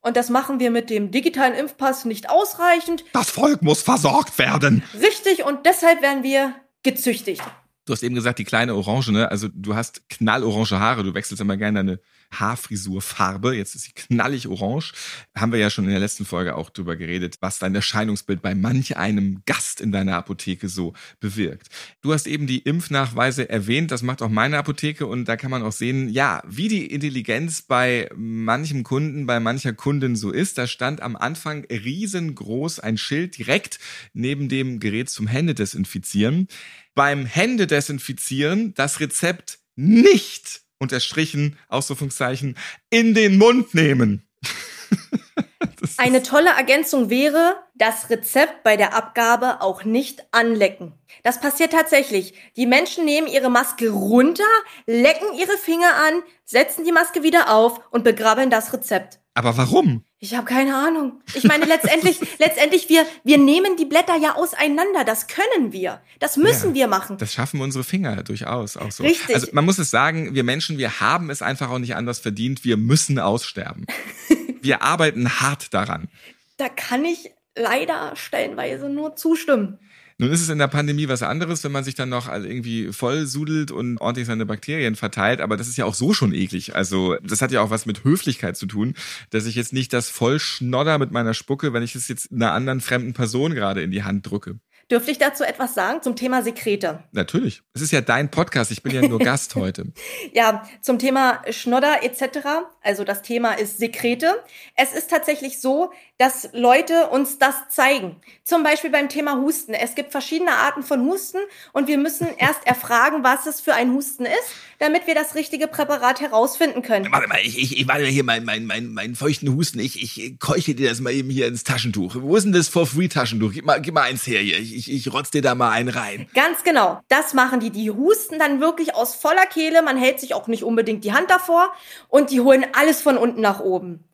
Und 0.00 0.16
das 0.16 0.30
machen 0.30 0.58
wir 0.58 0.72
mit 0.72 0.90
dem 0.90 1.12
digitalen 1.12 1.54
Impfpass 1.54 2.04
nicht 2.04 2.28
ausreichend. 2.28 3.04
Das 3.12 3.30
Volk 3.30 3.62
muss 3.62 3.82
versorgt 3.82 4.36
werden. 4.36 4.82
Richtig, 5.00 5.44
und 5.44 5.64
deshalb 5.64 6.02
werden 6.02 6.24
wir 6.24 6.56
gezüchtigt. 6.82 7.42
Du 7.84 7.92
hast 7.92 8.02
eben 8.02 8.16
gesagt, 8.16 8.40
die 8.40 8.44
kleine 8.44 8.74
Orange, 8.74 9.12
ne? 9.12 9.30
Also 9.30 9.46
du 9.48 9.76
hast 9.76 10.08
knallorange 10.10 10.80
Haare, 10.80 11.04
du 11.04 11.14
wechselst 11.14 11.40
immer 11.40 11.56
gerne 11.56 11.78
deine 11.78 12.00
Haarfrisurfarbe. 12.30 13.54
Jetzt 13.54 13.74
ist 13.74 13.84
sie 13.84 13.92
knallig 13.92 14.48
orange. 14.48 14.92
Haben 15.36 15.52
wir 15.52 15.58
ja 15.58 15.70
schon 15.70 15.84
in 15.84 15.90
der 15.90 16.00
letzten 16.00 16.24
Folge 16.24 16.54
auch 16.54 16.70
drüber 16.70 16.96
geredet, 16.96 17.36
was 17.40 17.58
dein 17.58 17.74
Erscheinungsbild 17.74 18.42
bei 18.42 18.54
manch 18.54 18.96
einem 18.96 19.42
Gast 19.46 19.80
in 19.80 19.92
deiner 19.92 20.16
Apotheke 20.16 20.68
so 20.68 20.92
bewirkt. 21.20 21.68
Du 22.00 22.12
hast 22.12 22.26
eben 22.26 22.46
die 22.46 22.58
Impfnachweise 22.58 23.48
erwähnt. 23.48 23.90
Das 23.90 24.02
macht 24.02 24.22
auch 24.22 24.28
meine 24.28 24.58
Apotheke 24.58 25.06
und 25.06 25.26
da 25.26 25.36
kann 25.36 25.50
man 25.50 25.62
auch 25.62 25.72
sehen, 25.72 26.08
ja, 26.08 26.42
wie 26.46 26.68
die 26.68 26.86
Intelligenz 26.86 27.62
bei 27.62 28.10
manchem 28.14 28.82
Kunden, 28.82 29.26
bei 29.26 29.40
mancher 29.40 29.72
Kundin 29.72 30.16
so 30.16 30.30
ist. 30.30 30.58
Da 30.58 30.66
stand 30.66 31.00
am 31.00 31.16
Anfang 31.16 31.64
riesengroß 31.64 32.80
ein 32.80 32.98
Schild 32.98 33.38
direkt 33.38 33.78
neben 34.12 34.48
dem 34.48 34.80
Gerät 34.80 35.10
zum 35.10 35.26
Händedesinfizieren. 35.26 36.48
Beim 36.94 37.26
Händedesinfizieren 37.26 38.74
das 38.74 39.00
Rezept 39.00 39.60
nicht 39.76 40.62
unterstrichen, 40.78 41.58
Ausrufungszeichen, 41.68 42.56
in 42.90 43.14
den 43.14 43.38
Mund 43.38 43.74
nehmen. 43.74 44.22
Eine 45.96 46.22
tolle 46.22 46.50
Ergänzung 46.50 47.10
wäre, 47.10 47.56
das 47.74 48.10
Rezept 48.10 48.62
bei 48.62 48.76
der 48.76 48.94
Abgabe 48.94 49.60
auch 49.60 49.84
nicht 49.84 50.24
anlecken. 50.32 50.94
Das 51.22 51.40
passiert 51.40 51.72
tatsächlich. 51.72 52.34
Die 52.56 52.66
Menschen 52.66 53.04
nehmen 53.04 53.26
ihre 53.26 53.50
Maske 53.50 53.90
runter, 53.90 54.44
lecken 54.86 55.34
ihre 55.36 55.56
Finger 55.56 55.94
an, 55.94 56.22
setzen 56.44 56.84
die 56.84 56.92
Maske 56.92 57.22
wieder 57.22 57.52
auf 57.52 57.80
und 57.90 58.04
begrabbeln 58.04 58.50
das 58.50 58.72
Rezept. 58.72 59.20
Aber 59.38 59.56
warum? 59.56 60.02
Ich 60.18 60.34
habe 60.34 60.46
keine 60.46 60.74
Ahnung. 60.74 61.20
Ich 61.32 61.44
meine, 61.44 61.64
letztendlich, 61.64 62.18
letztendlich, 62.40 62.88
wir, 62.88 63.06
wir 63.22 63.38
nehmen 63.38 63.76
die 63.76 63.84
Blätter 63.84 64.16
ja 64.16 64.34
auseinander. 64.34 65.04
Das 65.04 65.28
können 65.28 65.72
wir. 65.72 66.00
Das 66.18 66.36
müssen 66.36 66.70
ja, 66.70 66.74
wir 66.74 66.88
machen. 66.88 67.18
Das 67.18 67.34
schaffen 67.34 67.60
unsere 67.60 67.84
Finger 67.84 68.24
durchaus 68.24 68.76
auch 68.76 68.90
so. 68.90 69.04
Richtig. 69.04 69.32
Also 69.32 69.46
man 69.52 69.64
muss 69.64 69.78
es 69.78 69.92
sagen, 69.92 70.34
wir 70.34 70.42
Menschen, 70.42 70.76
wir 70.76 70.98
haben 70.98 71.30
es 71.30 71.40
einfach 71.40 71.70
auch 71.70 71.78
nicht 71.78 71.94
anders 71.94 72.18
verdient. 72.18 72.64
Wir 72.64 72.76
müssen 72.76 73.20
aussterben. 73.20 73.86
wir 74.60 74.82
arbeiten 74.82 75.40
hart 75.40 75.72
daran. 75.72 76.08
Da 76.56 76.68
kann 76.68 77.04
ich 77.04 77.30
leider 77.54 78.16
stellenweise 78.16 78.88
nur 78.88 79.14
zustimmen. 79.14 79.78
Nun 80.20 80.32
ist 80.32 80.42
es 80.42 80.48
in 80.48 80.58
der 80.58 80.66
Pandemie 80.66 81.08
was 81.08 81.22
anderes, 81.22 81.62
wenn 81.62 81.70
man 81.70 81.84
sich 81.84 81.94
dann 81.94 82.08
noch 82.08 82.28
irgendwie 82.28 82.92
voll 82.92 83.26
sudelt 83.26 83.70
und 83.70 83.98
ordentlich 83.98 84.26
seine 84.26 84.46
Bakterien 84.46 84.96
verteilt, 84.96 85.40
aber 85.40 85.56
das 85.56 85.68
ist 85.68 85.78
ja 85.78 85.84
auch 85.84 85.94
so 85.94 86.12
schon 86.12 86.34
eklig. 86.34 86.74
Also 86.74 87.14
das 87.22 87.40
hat 87.40 87.52
ja 87.52 87.60
auch 87.60 87.70
was 87.70 87.86
mit 87.86 88.02
Höflichkeit 88.02 88.56
zu 88.56 88.66
tun, 88.66 88.94
dass 89.30 89.46
ich 89.46 89.54
jetzt 89.54 89.72
nicht 89.72 89.92
das 89.92 90.10
voll 90.10 90.40
schnodder 90.40 90.98
mit 90.98 91.12
meiner 91.12 91.34
Spucke, 91.34 91.72
wenn 91.72 91.84
ich 91.84 91.94
es 91.94 92.08
jetzt 92.08 92.32
einer 92.32 92.52
anderen 92.52 92.80
fremden 92.80 93.12
Person 93.12 93.54
gerade 93.54 93.80
in 93.80 93.92
die 93.92 94.02
Hand 94.02 94.28
drücke. 94.28 94.58
Dürfte 94.90 95.10
ich 95.10 95.18
dazu 95.18 95.44
etwas 95.44 95.74
sagen 95.74 96.00
zum 96.00 96.16
Thema 96.16 96.42
Sekrete? 96.42 97.04
Natürlich. 97.12 97.62
Es 97.74 97.82
ist 97.82 97.92
ja 97.92 98.00
dein 98.00 98.30
Podcast. 98.30 98.70
Ich 98.70 98.82
bin 98.82 98.94
ja 98.94 99.06
nur 99.06 99.18
Gast 99.18 99.54
heute. 99.54 99.84
Ja, 100.32 100.64
zum 100.80 100.98
Thema 100.98 101.42
Schnodder 101.50 102.02
etc. 102.02 102.38
Also 102.82 103.04
das 103.04 103.22
Thema 103.22 103.52
ist 103.52 103.78
Sekrete. 103.78 104.42
Es 104.76 104.92
ist 104.92 105.10
tatsächlich 105.10 105.60
so, 105.60 105.92
dass 106.18 106.48
Leute 106.52 107.06
uns 107.10 107.38
das 107.38 107.54
zeigen. 107.68 108.16
Zum 108.42 108.64
Beispiel 108.64 108.90
beim 108.90 109.08
Thema 109.08 109.36
Husten. 109.36 109.72
Es 109.72 109.94
gibt 109.94 110.10
verschiedene 110.10 110.50
Arten 110.50 110.82
von 110.82 111.06
Husten 111.06 111.38
und 111.72 111.86
wir 111.86 111.96
müssen 111.96 112.26
erst 112.38 112.66
erfragen, 112.66 113.22
was 113.22 113.46
es 113.46 113.60
für 113.60 113.74
ein 113.74 113.92
Husten 113.92 114.26
ist, 114.26 114.54
damit 114.80 115.06
wir 115.06 115.14
das 115.14 115.36
richtige 115.36 115.68
Präparat 115.68 116.20
herausfinden 116.20 116.82
können. 116.82 117.10
Warte 117.12 117.28
mal, 117.28 117.38
ich, 117.42 117.56
ich, 117.56 117.78
ich 117.78 117.86
warte 117.86 118.04
hier 118.06 118.24
meinen 118.24 118.44
mein, 118.44 118.66
mein, 118.66 118.92
mein 118.92 119.14
feuchten 119.14 119.54
Husten. 119.54 119.78
Ich, 119.78 120.02
ich 120.02 120.40
keuche 120.40 120.74
dir 120.74 120.88
das 120.88 121.00
mal 121.00 121.12
eben 121.12 121.30
hier 121.30 121.46
ins 121.46 121.62
Taschentuch. 121.62 122.16
Wo 122.18 122.34
ist 122.36 122.44
denn 122.44 122.52
das 122.52 122.68
For 122.68 122.86
Free 122.86 123.08
Taschentuch? 123.08 123.52
Gib 123.52 123.64
mal, 123.64 123.80
gib 123.80 123.94
mal 123.94 124.02
eins 124.02 124.26
her 124.26 124.40
hier. 124.40 124.58
Ich, 124.58 124.74
ich, 124.74 124.92
ich 124.92 125.12
rotz 125.12 125.30
dir 125.30 125.42
da 125.42 125.54
mal 125.54 125.70
einen 125.70 125.88
rein. 125.88 126.28
Ganz 126.34 126.64
genau. 126.64 127.00
Das 127.08 127.32
machen 127.32 127.60
die. 127.60 127.70
Die 127.70 127.92
husten 127.92 128.40
dann 128.40 128.60
wirklich 128.60 128.96
aus 128.96 129.14
voller 129.14 129.46
Kehle. 129.46 129.82
Man 129.82 129.96
hält 129.96 130.18
sich 130.18 130.34
auch 130.34 130.48
nicht 130.48 130.64
unbedingt 130.64 131.04
die 131.04 131.12
Hand 131.12 131.30
davor 131.30 131.72
und 132.08 132.32
die 132.32 132.40
holen 132.40 132.66
alles 132.72 133.02
von 133.02 133.16
unten 133.16 133.40
nach 133.40 133.60
oben. 133.60 134.04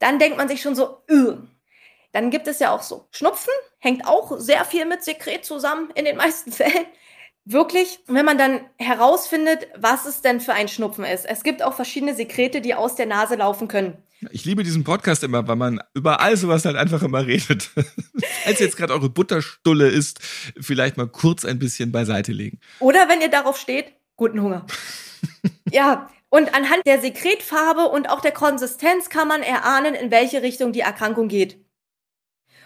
Dann 0.00 0.18
denkt 0.18 0.36
man 0.36 0.48
sich 0.48 0.60
schon 0.60 0.74
so, 0.74 1.02
Ugh. 1.10 1.38
Dann 2.12 2.30
gibt 2.30 2.46
es 2.46 2.58
ja 2.58 2.74
auch 2.74 2.82
so 2.82 3.08
Schnupfen, 3.10 3.52
hängt 3.78 4.06
auch 4.06 4.38
sehr 4.38 4.64
viel 4.64 4.84
mit 4.86 5.02
Sekret 5.02 5.44
zusammen 5.44 5.90
in 5.94 6.04
den 6.04 6.16
meisten 6.16 6.52
Fällen. 6.52 6.86
Wirklich, 7.44 7.98
wenn 8.06 8.24
man 8.24 8.38
dann 8.38 8.60
herausfindet, 8.78 9.66
was 9.76 10.06
es 10.06 10.20
denn 10.20 10.40
für 10.40 10.52
ein 10.52 10.68
Schnupfen 10.68 11.04
ist. 11.04 11.24
Es 11.24 11.42
gibt 11.42 11.62
auch 11.62 11.74
verschiedene 11.74 12.14
Sekrete, 12.14 12.60
die 12.60 12.74
aus 12.74 12.94
der 12.94 13.06
Nase 13.06 13.34
laufen 13.34 13.66
können. 13.66 13.96
Ich 14.30 14.44
liebe 14.44 14.62
diesen 14.62 14.84
Podcast 14.84 15.24
immer, 15.24 15.48
weil 15.48 15.56
man 15.56 15.80
über 15.94 16.20
all 16.20 16.36
sowas 16.36 16.64
halt 16.64 16.76
einfach 16.76 17.02
immer 17.02 17.26
redet. 17.26 17.70
Als 18.46 18.60
jetzt 18.60 18.76
gerade 18.76 18.92
eure 18.92 19.10
Butterstulle 19.10 19.88
ist, 19.88 20.20
vielleicht 20.60 20.96
mal 20.96 21.08
kurz 21.08 21.44
ein 21.44 21.58
bisschen 21.58 21.90
beiseite 21.90 22.30
legen. 22.30 22.60
Oder 22.78 23.08
wenn 23.08 23.20
ihr 23.20 23.30
darauf 23.30 23.58
steht, 23.58 23.92
guten 24.14 24.40
Hunger. 24.40 24.64
ja, 25.72 26.08
und 26.28 26.54
anhand 26.54 26.86
der 26.86 27.00
Sekretfarbe 27.00 27.88
und 27.88 28.08
auch 28.08 28.20
der 28.20 28.32
Konsistenz 28.32 29.08
kann 29.08 29.26
man 29.26 29.42
erahnen, 29.42 29.94
in 29.94 30.12
welche 30.12 30.42
Richtung 30.42 30.72
die 30.72 30.80
Erkrankung 30.80 31.26
geht. 31.26 31.58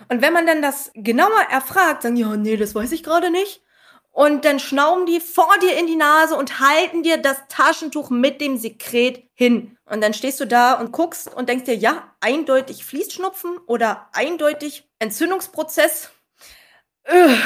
Und 0.08 0.22
wenn 0.22 0.32
man 0.32 0.46
dann 0.46 0.62
das 0.62 0.90
genauer 0.94 1.40
erfragt, 1.50 2.02
sagen, 2.02 2.16
ja, 2.16 2.36
nee, 2.36 2.56
das 2.56 2.74
weiß 2.74 2.92
ich 2.92 3.02
gerade 3.02 3.30
nicht. 3.30 3.62
Und 4.12 4.46
dann 4.46 4.58
schnauben 4.58 5.04
die 5.04 5.20
vor 5.20 5.52
dir 5.60 5.78
in 5.78 5.86
die 5.86 5.96
Nase 5.96 6.36
und 6.36 6.58
halten 6.58 7.02
dir 7.02 7.18
das 7.18 7.36
Taschentuch 7.48 8.08
mit 8.08 8.40
dem 8.40 8.56
Sekret 8.56 9.28
hin. 9.34 9.76
Und 9.84 10.00
dann 10.02 10.14
stehst 10.14 10.40
du 10.40 10.46
da 10.46 10.72
und 10.72 10.90
guckst 10.90 11.34
und 11.34 11.50
denkst 11.50 11.64
dir, 11.66 11.76
ja, 11.76 12.14
eindeutig 12.20 12.84
Fließschnupfen 12.84 13.58
oder 13.66 14.08
eindeutig 14.12 14.88
Entzündungsprozess. 15.00 16.10
Ugh. 17.06 17.36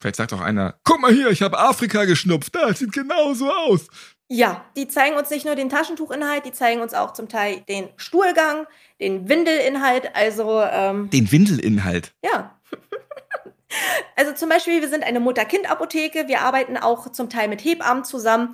Vielleicht 0.00 0.16
sagt 0.16 0.32
auch 0.32 0.40
einer, 0.40 0.80
guck 0.82 1.00
mal 1.00 1.12
hier, 1.12 1.28
ich 1.28 1.42
habe 1.42 1.58
Afrika 1.58 2.06
geschnupft, 2.06 2.54
das 2.56 2.78
sieht 2.78 2.92
genauso 2.92 3.52
aus. 3.52 3.86
Ja, 4.32 4.64
die 4.76 4.86
zeigen 4.86 5.16
uns 5.16 5.28
nicht 5.30 5.44
nur 5.44 5.56
den 5.56 5.68
Taschentuchinhalt, 5.68 6.44
die 6.46 6.52
zeigen 6.52 6.80
uns 6.82 6.94
auch 6.94 7.14
zum 7.14 7.28
Teil 7.28 7.62
den 7.62 7.88
Stuhlgang, 7.96 8.68
den 9.00 9.28
Windelinhalt, 9.28 10.14
also 10.14 10.62
ähm, 10.62 11.10
den 11.10 11.32
Windelinhalt. 11.32 12.12
Ja. 12.24 12.54
also 14.16 14.32
zum 14.32 14.48
Beispiel, 14.48 14.82
wir 14.82 14.88
sind 14.88 15.02
eine 15.02 15.18
Mutter-Kind-Apotheke, 15.18 16.28
wir 16.28 16.42
arbeiten 16.42 16.76
auch 16.76 17.10
zum 17.10 17.28
Teil 17.28 17.48
mit 17.48 17.64
Hebammen 17.64 18.04
zusammen 18.04 18.52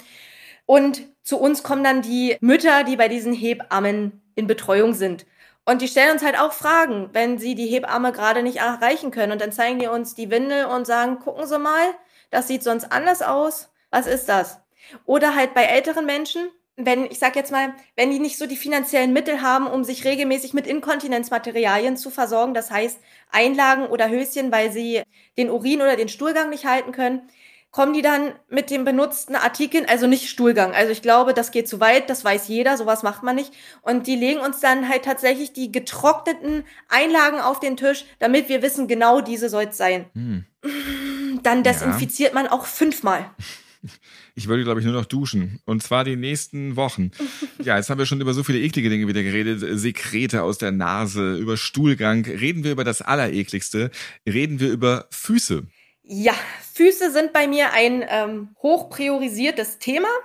und 0.64 1.02
zu 1.23 1.38
uns 1.38 1.62
kommen 1.62 1.85
dann 1.85 2.00
die 2.00 2.38
Mütter, 2.40 2.83
die 2.83 2.97
bei 2.97 3.09
diesen 3.09 3.35
Hebammen 3.35 4.23
in 4.35 4.47
Betreuung 4.47 4.95
sind. 4.95 5.26
Und 5.66 5.83
die 5.83 5.88
stellen 5.88 6.12
uns 6.12 6.25
halt 6.25 6.40
auch 6.40 6.54
Fragen, 6.54 7.11
wenn 7.12 7.37
sie 7.37 7.54
die 7.54 7.66
Hebamme 7.66 8.12
gerade 8.12 8.42
nicht 8.42 8.61
erreichen 8.61 9.11
können. 9.11 9.33
Und 9.33 9.42
dann 9.42 9.52
zeigen 9.52 9.78
die 9.78 9.88
uns 9.88 10.14
die 10.14 10.30
Windel 10.30 10.66
und 10.66 10.87
sagen, 10.87 11.18
gucken 11.18 11.47
Sie 11.47 11.59
mal, 11.59 11.92
das 12.30 12.49
sieht 12.49 12.62
sonst 12.62 12.92
anders 12.92 13.21
aus. 13.21 13.68
Was 13.90 14.06
ist 14.06 14.28
das? 14.30 14.61
Oder 15.05 15.35
halt 15.35 15.55
bei 15.55 15.64
älteren 15.64 16.07
Menschen, 16.07 16.49
wenn, 16.76 17.07
ich 17.07 17.19
sag 17.19 17.37
jetzt 17.37 17.52
mal, 17.52 17.75
wenn 17.97 18.11
die 18.11 18.19
nicht 18.19 18.37
so 18.37 18.47
die 18.47 18.57
finanziellen 18.57 19.12
Mittel 19.12 19.40
haben, 19.40 19.66
um 19.66 19.83
sich 19.83 20.05
regelmäßig 20.05 20.52
mit 20.52 20.66
Inkontinenzmaterialien 20.66 21.97
zu 21.97 22.11
versorgen, 22.11 22.52
das 22.52 22.71
heißt 22.71 23.00
Einlagen 23.31 23.87
oder 23.87 24.11
Höschen, 24.11 24.52
weil 24.52 24.71
sie 24.71 25.02
den 25.38 25.50
Urin 25.50 25.81
oder 25.81 25.97
den 25.97 26.11
Stuhlgang 26.11 26.50
nicht 26.50 26.66
halten 26.66 26.93
können, 26.93 27.23
kommen 27.71 27.93
die 27.93 28.02
dann 28.02 28.33
mit 28.49 28.71
den 28.71 28.85
benutzten 28.85 29.37
Artikeln, 29.37 29.87
also 29.87 30.07
nicht 30.07 30.31
Stuhlgang. 30.31 30.73
Also 30.73 30.93
ich 30.93 31.02
glaube, 31.02 31.35
das 31.35 31.50
geht 31.50 31.69
zu 31.69 31.78
weit, 31.78 32.09
das 32.09 32.25
weiß 32.25 32.49
jeder, 32.49 32.76
sowas 32.78 33.02
macht 33.02 33.23
man 33.23 33.37
nicht. 33.37 33.52
Und 33.83 34.07
die 34.07 34.16
legen 34.16 34.40
uns 34.40 34.61
dann 34.61 34.88
halt 34.88 35.05
tatsächlich 35.05 35.52
die 35.52 35.71
getrockneten 35.71 36.64
Einlagen 36.88 37.38
auf 37.38 37.61
den 37.61 37.76
Tisch, 37.76 38.07
damit 38.19 38.49
wir 38.49 38.62
wissen, 38.62 38.88
genau 38.88 39.21
diese 39.21 39.50
soll 39.50 39.64
es 39.64 39.76
sein. 39.76 40.07
Hm. 40.14 40.47
Dann 41.43 41.62
desinfiziert 41.62 42.33
ja. 42.33 42.35
man 42.35 42.47
auch 42.49 42.64
fünfmal. 42.64 43.31
Ich 44.38 44.49
würde, 44.49 44.64
glaube 44.64 44.81
ich, 44.81 44.87
nur 44.87 44.95
noch 44.95 45.07
duschen. 45.07 45.61
Und 45.64 45.83
zwar 45.83 46.05
die 46.05 46.14
nächsten 46.14 46.76
Wochen. 46.76 47.11
Ja, 47.64 47.78
jetzt 47.78 47.88
haben 47.88 47.99
wir 47.99 48.05
schon 48.05 48.21
über 48.21 48.35
so 48.35 48.45
viele 48.45 48.61
eklige 48.61 48.90
Dinge 48.90 49.09
wieder 49.09 49.23
geredet. 49.23 49.64
Sekrete 49.81 50.43
aus 50.43 50.59
der 50.59 50.73
Nase, 50.73 51.37
über 51.38 51.57
Stuhlgang. 51.57 52.26
Reden 52.26 52.62
wir 52.62 52.73
über 52.73 52.85
das 52.85 53.00
Allerekligste. 53.00 53.90
Reden 54.26 54.61
wir 54.61 54.71
über 54.71 55.07
Füße. 55.11 55.66
Ja, 56.08 56.34
Füße 56.75 57.10
sind 57.10 57.32
bei 57.32 57.48
mir 57.48 57.72
ein 57.72 58.04
ähm, 58.08 58.54
hoch 58.62 58.90
priorisiertes 58.90 59.78
Thema. 59.78 60.08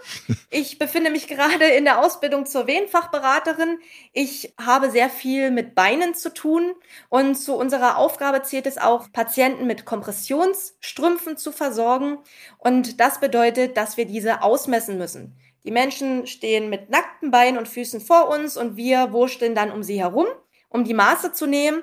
Ich 0.53 0.77
befinde 0.77 1.11
mich 1.11 1.29
gerade 1.29 1.63
in 1.63 1.85
der 1.85 2.01
Ausbildung 2.01 2.45
zur 2.45 2.67
Wehenfachberaterin. 2.67 3.79
Ich 4.11 4.53
habe 4.59 4.91
sehr 4.91 5.09
viel 5.09 5.49
mit 5.49 5.75
Beinen 5.75 6.13
zu 6.13 6.33
tun 6.33 6.73
und 7.07 7.35
zu 7.35 7.55
unserer 7.55 7.97
Aufgabe 7.97 8.41
zählt 8.41 8.67
es 8.67 8.77
auch, 8.77 9.09
Patienten 9.13 9.65
mit 9.65 9.85
Kompressionsstrümpfen 9.85 11.37
zu 11.37 11.53
versorgen. 11.53 12.17
Und 12.57 12.99
das 12.99 13.21
bedeutet, 13.21 13.77
dass 13.77 13.95
wir 13.95 14.05
diese 14.05 14.43
ausmessen 14.43 14.97
müssen. 14.97 15.37
Die 15.63 15.71
Menschen 15.71 16.27
stehen 16.27 16.69
mit 16.69 16.89
nackten 16.89 17.31
Beinen 17.31 17.57
und 17.57 17.69
Füßen 17.69 18.01
vor 18.01 18.27
uns 18.27 18.57
und 18.57 18.75
wir 18.75 19.13
wursteln 19.13 19.55
dann 19.55 19.71
um 19.71 19.83
sie 19.83 20.01
herum, 20.01 20.27
um 20.67 20.83
die 20.83 20.93
Maße 20.93 21.31
zu 21.31 21.47
nehmen. 21.47 21.81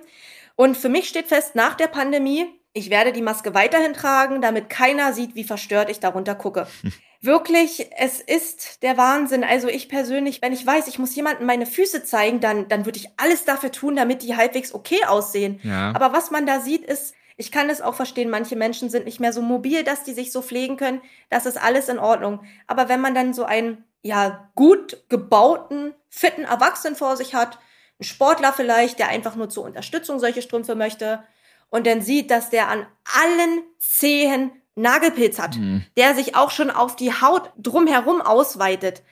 Und 0.56 0.76
für 0.76 0.90
mich 0.90 1.08
steht 1.08 1.28
fest, 1.28 1.54
nach 1.54 1.74
der 1.74 1.86
Pandemie 1.86 2.57
ich 2.72 2.90
werde 2.90 3.12
die 3.12 3.22
Maske 3.22 3.54
weiterhin 3.54 3.94
tragen, 3.94 4.40
damit 4.40 4.68
keiner 4.68 5.12
sieht, 5.12 5.34
wie 5.34 5.44
verstört 5.44 5.90
ich 5.90 6.00
darunter 6.00 6.34
gucke. 6.34 6.66
Wirklich, 7.20 7.90
es 7.96 8.20
ist 8.20 8.82
der 8.84 8.96
Wahnsinn. 8.96 9.42
Also 9.42 9.66
ich 9.66 9.88
persönlich, 9.88 10.40
wenn 10.40 10.52
ich 10.52 10.64
weiß, 10.64 10.86
ich 10.86 11.00
muss 11.00 11.16
jemandem 11.16 11.46
meine 11.46 11.66
Füße 11.66 12.04
zeigen, 12.04 12.38
dann, 12.38 12.68
dann 12.68 12.86
würde 12.86 12.98
ich 12.98 13.08
alles 13.16 13.44
dafür 13.44 13.72
tun, 13.72 13.96
damit 13.96 14.22
die 14.22 14.36
halbwegs 14.36 14.72
okay 14.72 15.04
aussehen. 15.04 15.58
Ja. 15.64 15.92
Aber 15.96 16.12
was 16.12 16.30
man 16.30 16.46
da 16.46 16.60
sieht, 16.60 16.84
ist, 16.84 17.14
ich 17.36 17.50
kann 17.50 17.70
es 17.70 17.80
auch 17.80 17.94
verstehen, 17.94 18.30
manche 18.30 18.54
Menschen 18.54 18.88
sind 18.88 19.04
nicht 19.04 19.18
mehr 19.18 19.32
so 19.32 19.42
mobil, 19.42 19.82
dass 19.82 20.04
die 20.04 20.12
sich 20.12 20.30
so 20.30 20.42
pflegen 20.42 20.76
können. 20.76 21.00
Das 21.28 21.44
ist 21.44 21.56
alles 21.56 21.88
in 21.88 21.98
Ordnung. 21.98 22.40
Aber 22.68 22.88
wenn 22.88 23.00
man 23.00 23.16
dann 23.16 23.34
so 23.34 23.44
einen, 23.44 23.84
ja, 24.02 24.50
gut 24.54 25.04
gebauten, 25.08 25.94
fitten 26.10 26.44
Erwachsenen 26.44 26.94
vor 26.94 27.16
sich 27.16 27.34
hat, 27.34 27.58
ein 28.00 28.04
Sportler 28.04 28.52
vielleicht, 28.52 29.00
der 29.00 29.08
einfach 29.08 29.34
nur 29.34 29.48
zur 29.48 29.64
Unterstützung 29.64 30.20
solche 30.20 30.42
Strümpfe 30.42 30.76
möchte, 30.76 31.24
und 31.70 31.86
dann 31.86 32.02
sieht, 32.02 32.30
dass 32.30 32.50
der 32.50 32.68
an 32.68 32.86
allen 33.04 33.62
Zehen 33.78 34.52
Nagelpilz 34.74 35.38
hat, 35.38 35.56
mhm. 35.56 35.84
der 35.96 36.14
sich 36.14 36.36
auch 36.36 36.50
schon 36.50 36.70
auf 36.70 36.96
die 36.96 37.12
Haut 37.12 37.50
drumherum 37.58 38.20
ausweitet. 38.20 39.02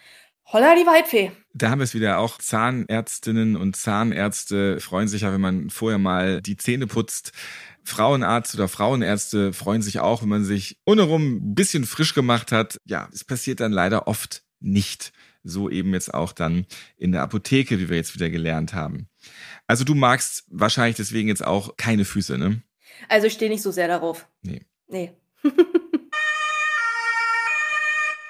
Holla 0.52 0.76
die 0.76 0.86
Waldfee. 0.86 1.32
Da 1.54 1.70
haben 1.70 1.80
wir 1.80 1.84
es 1.84 1.94
wieder. 1.94 2.18
Auch 2.18 2.38
Zahnärztinnen 2.38 3.56
und 3.56 3.74
Zahnärzte 3.74 4.78
freuen 4.80 5.08
sich 5.08 5.22
ja, 5.22 5.32
wenn 5.32 5.40
man 5.40 5.70
vorher 5.70 5.98
mal 5.98 6.40
die 6.40 6.56
Zähne 6.56 6.86
putzt. 6.86 7.32
Frauenarzt 7.82 8.54
oder 8.54 8.68
Frauenärzte 8.68 9.52
freuen 9.52 9.82
sich 9.82 9.98
auch, 9.98 10.22
wenn 10.22 10.28
man 10.28 10.44
sich 10.44 10.78
unherum 10.84 11.36
ein 11.36 11.54
bisschen 11.54 11.84
frisch 11.84 12.14
gemacht 12.14 12.52
hat. 12.52 12.78
Ja, 12.84 13.08
es 13.12 13.24
passiert 13.24 13.60
dann 13.60 13.72
leider 13.72 14.06
oft 14.06 14.42
nicht. 14.60 15.12
So 15.48 15.70
eben 15.70 15.92
jetzt 15.92 16.12
auch 16.12 16.32
dann 16.32 16.66
in 16.96 17.12
der 17.12 17.22
Apotheke, 17.22 17.78
wie 17.78 17.88
wir 17.88 17.96
jetzt 17.96 18.14
wieder 18.14 18.30
gelernt 18.30 18.74
haben. 18.74 19.08
Also 19.66 19.84
du 19.84 19.94
magst 19.94 20.44
wahrscheinlich 20.48 20.96
deswegen 20.96 21.28
jetzt 21.28 21.44
auch 21.44 21.76
keine 21.76 22.04
Füße, 22.04 22.36
ne? 22.36 22.62
Also 23.08 23.26
ich 23.28 23.34
stehe 23.34 23.50
nicht 23.50 23.62
so 23.62 23.70
sehr 23.70 23.88
darauf. 23.88 24.28
Nee. 24.42 24.62
Nee. 24.88 25.12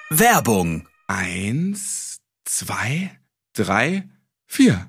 Werbung. 0.09 0.87
Eins, 1.07 2.19
zwei, 2.45 3.17
drei, 3.53 4.09
vier. 4.45 4.87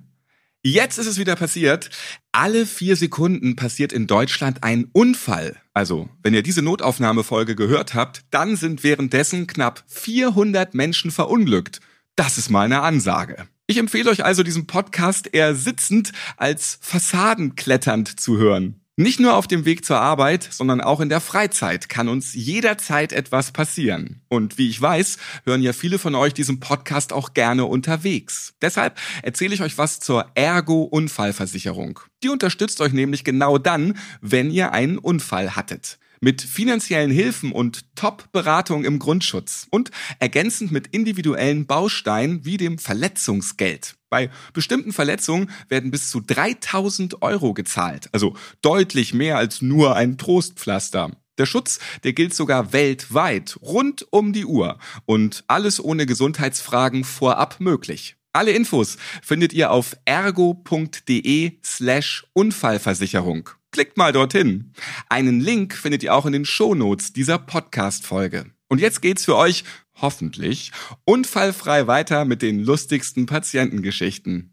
Jetzt 0.62 0.99
ist 0.99 1.06
es 1.06 1.18
wieder 1.18 1.37
passiert. 1.37 1.90
Alle 2.32 2.66
vier 2.66 2.97
Sekunden 2.97 3.56
passiert 3.56 3.92
in 3.92 4.06
Deutschland 4.06 4.64
ein 4.64 4.90
Unfall. 4.92 5.56
Also, 5.73 6.08
wenn 6.23 6.35
ihr 6.35 6.42
diese 6.42 6.62
Notaufnahmefolge 6.62 7.54
gehört 7.54 7.94
habt, 7.94 8.25
dann 8.30 8.56
sind 8.56 8.82
währenddessen 8.82 9.47
knapp 9.47 9.85
400 9.87 10.75
Menschen 10.75 11.11
verunglückt. 11.11 11.80
Das 12.18 12.37
ist 12.37 12.50
mal 12.50 12.64
eine 12.64 12.82
Ansage. 12.82 13.46
Ich 13.68 13.76
empfehle 13.76 14.10
euch 14.10 14.25
also 14.25 14.42
diesen 14.42 14.66
Podcast 14.66 15.32
eher 15.32 15.54
sitzend 15.54 16.10
als 16.37 16.80
fassadenkletternd 16.80 18.18
zu 18.18 18.38
hören. 18.38 18.80
Nicht 18.96 19.20
nur 19.20 19.37
auf 19.37 19.46
dem 19.46 19.64
Weg 19.64 19.84
zur 19.84 20.00
Arbeit, 20.00 20.48
sondern 20.50 20.80
auch 20.80 20.98
in 20.98 21.10
der 21.10 21.20
Freizeit 21.20 21.88
kann 21.88 22.08
uns 22.08 22.34
jederzeit 22.34 23.12
etwas 23.12 23.52
passieren. 23.52 24.22
Und 24.26 24.58
wie 24.58 24.68
ich 24.68 24.82
weiß, 24.82 25.18
hören 25.44 25.62
ja 25.62 25.72
viele 25.72 26.00
von 26.00 26.16
euch 26.16 26.34
diesen 26.34 26.58
Podcast 26.58 27.12
auch 27.12 27.34
gerne 27.34 27.66
unterwegs. 27.66 28.54
Deshalb 28.60 28.98
erzähle 29.22 29.54
ich 29.54 29.62
euch 29.62 29.78
was 29.78 30.00
zur 30.00 30.26
Ergo 30.34 30.82
Unfallversicherung. 30.82 32.00
Die 32.25 32.30
unterstützt 32.30 32.80
euch 32.80 32.92
nämlich 32.92 33.22
genau 33.22 33.58
dann, 33.58 33.96
wenn 34.20 34.50
ihr 34.50 34.72
einen 34.72 34.98
Unfall 34.98 35.54
hattet 35.54 36.00
mit 36.20 36.42
finanziellen 36.42 37.10
Hilfen 37.10 37.52
und 37.52 37.94
Top-Beratung 37.96 38.84
im 38.84 38.98
Grundschutz 38.98 39.66
und 39.70 39.90
ergänzend 40.18 40.72
mit 40.72 40.88
individuellen 40.88 41.66
Bausteinen 41.66 42.44
wie 42.44 42.56
dem 42.56 42.78
Verletzungsgeld. 42.78 43.96
Bei 44.10 44.30
bestimmten 44.52 44.92
Verletzungen 44.92 45.50
werden 45.68 45.90
bis 45.90 46.10
zu 46.10 46.20
3000 46.20 47.22
Euro 47.22 47.54
gezahlt, 47.54 48.08
also 48.12 48.37
deutlich 48.62 49.12
mehr 49.14 49.37
als 49.37 49.62
nur 49.62 49.96
ein 49.96 50.18
Trostpflaster. 50.18 51.12
Der 51.38 51.46
Schutz, 51.46 51.78
der 52.02 52.12
gilt 52.12 52.34
sogar 52.34 52.72
weltweit, 52.72 53.58
rund 53.62 54.06
um 54.10 54.32
die 54.32 54.44
Uhr 54.44 54.78
und 55.06 55.44
alles 55.46 55.82
ohne 55.82 56.04
Gesundheitsfragen 56.04 57.04
vorab 57.04 57.60
möglich. 57.60 58.16
Alle 58.32 58.50
Infos 58.52 58.98
findet 59.22 59.52
ihr 59.52 59.70
auf 59.70 59.96
ergo.de 60.04 61.58
slash 61.64 62.26
Unfallversicherung. 62.34 63.50
Klickt 63.70 63.98
mal 63.98 64.12
dorthin. 64.12 64.72
Einen 65.08 65.40
Link 65.40 65.75
findet 65.75 66.02
ihr 66.02 66.14
auch 66.14 66.25
in 66.25 66.32
den 66.32 66.46
Shownotes 66.46 67.12
dieser 67.12 67.38
Podcast-Folge. 67.38 68.46
Und 68.68 68.80
jetzt 68.80 69.02
geht's 69.02 69.25
für 69.25 69.37
euch, 69.37 69.64
hoffentlich, 69.94 70.72
unfallfrei 71.04 71.87
weiter 71.87 72.25
mit 72.25 72.40
den 72.40 72.60
lustigsten 72.60 73.26
Patientengeschichten. 73.26 74.52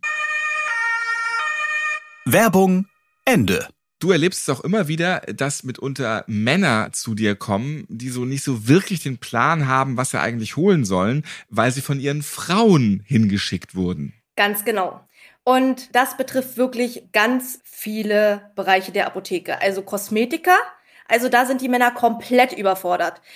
Werbung 2.25 2.88
Ende. 3.24 3.69
Du 4.00 4.12
erlebst 4.12 4.41
es 4.41 4.50
auch 4.50 4.62
immer 4.62 4.89
wieder, 4.89 5.22
dass 5.22 5.63
mitunter 5.63 6.25
Männer 6.27 6.91
zu 6.91 7.15
dir 7.15 7.36
kommen, 7.36 7.86
die 7.88 8.10
so 8.10 8.25
nicht 8.25 8.43
so 8.43 8.67
wirklich 8.67 9.01
den 9.01 9.19
Plan 9.19 9.67
haben, 9.67 9.95
was 9.95 10.12
sie 10.12 10.19
eigentlich 10.19 10.57
holen 10.57 10.84
sollen, 10.84 11.24
weil 11.50 11.72
sie 11.72 11.81
von 11.81 12.01
ihren 12.01 12.22
Frauen 12.22 13.01
hingeschickt 13.05 13.75
wurden. 13.75 14.13
Ganz 14.36 14.65
genau. 14.65 15.07
Und 15.46 15.96
das 15.96 16.18
betrifft 16.18 16.58
wirklich 16.58 17.12
ganz 17.14 17.60
viele 17.64 18.52
Bereiche 18.56 18.92
der 18.92 19.06
Apotheke. 19.06 19.62
Also 19.62 19.84
Kosmetika, 19.84 20.56
also 21.08 21.30
da 21.30 21.46
sind 21.46 21.62
die 21.62 21.70
Männer 21.70 21.92
komplett 21.92 22.52
überfordert. 22.52 23.22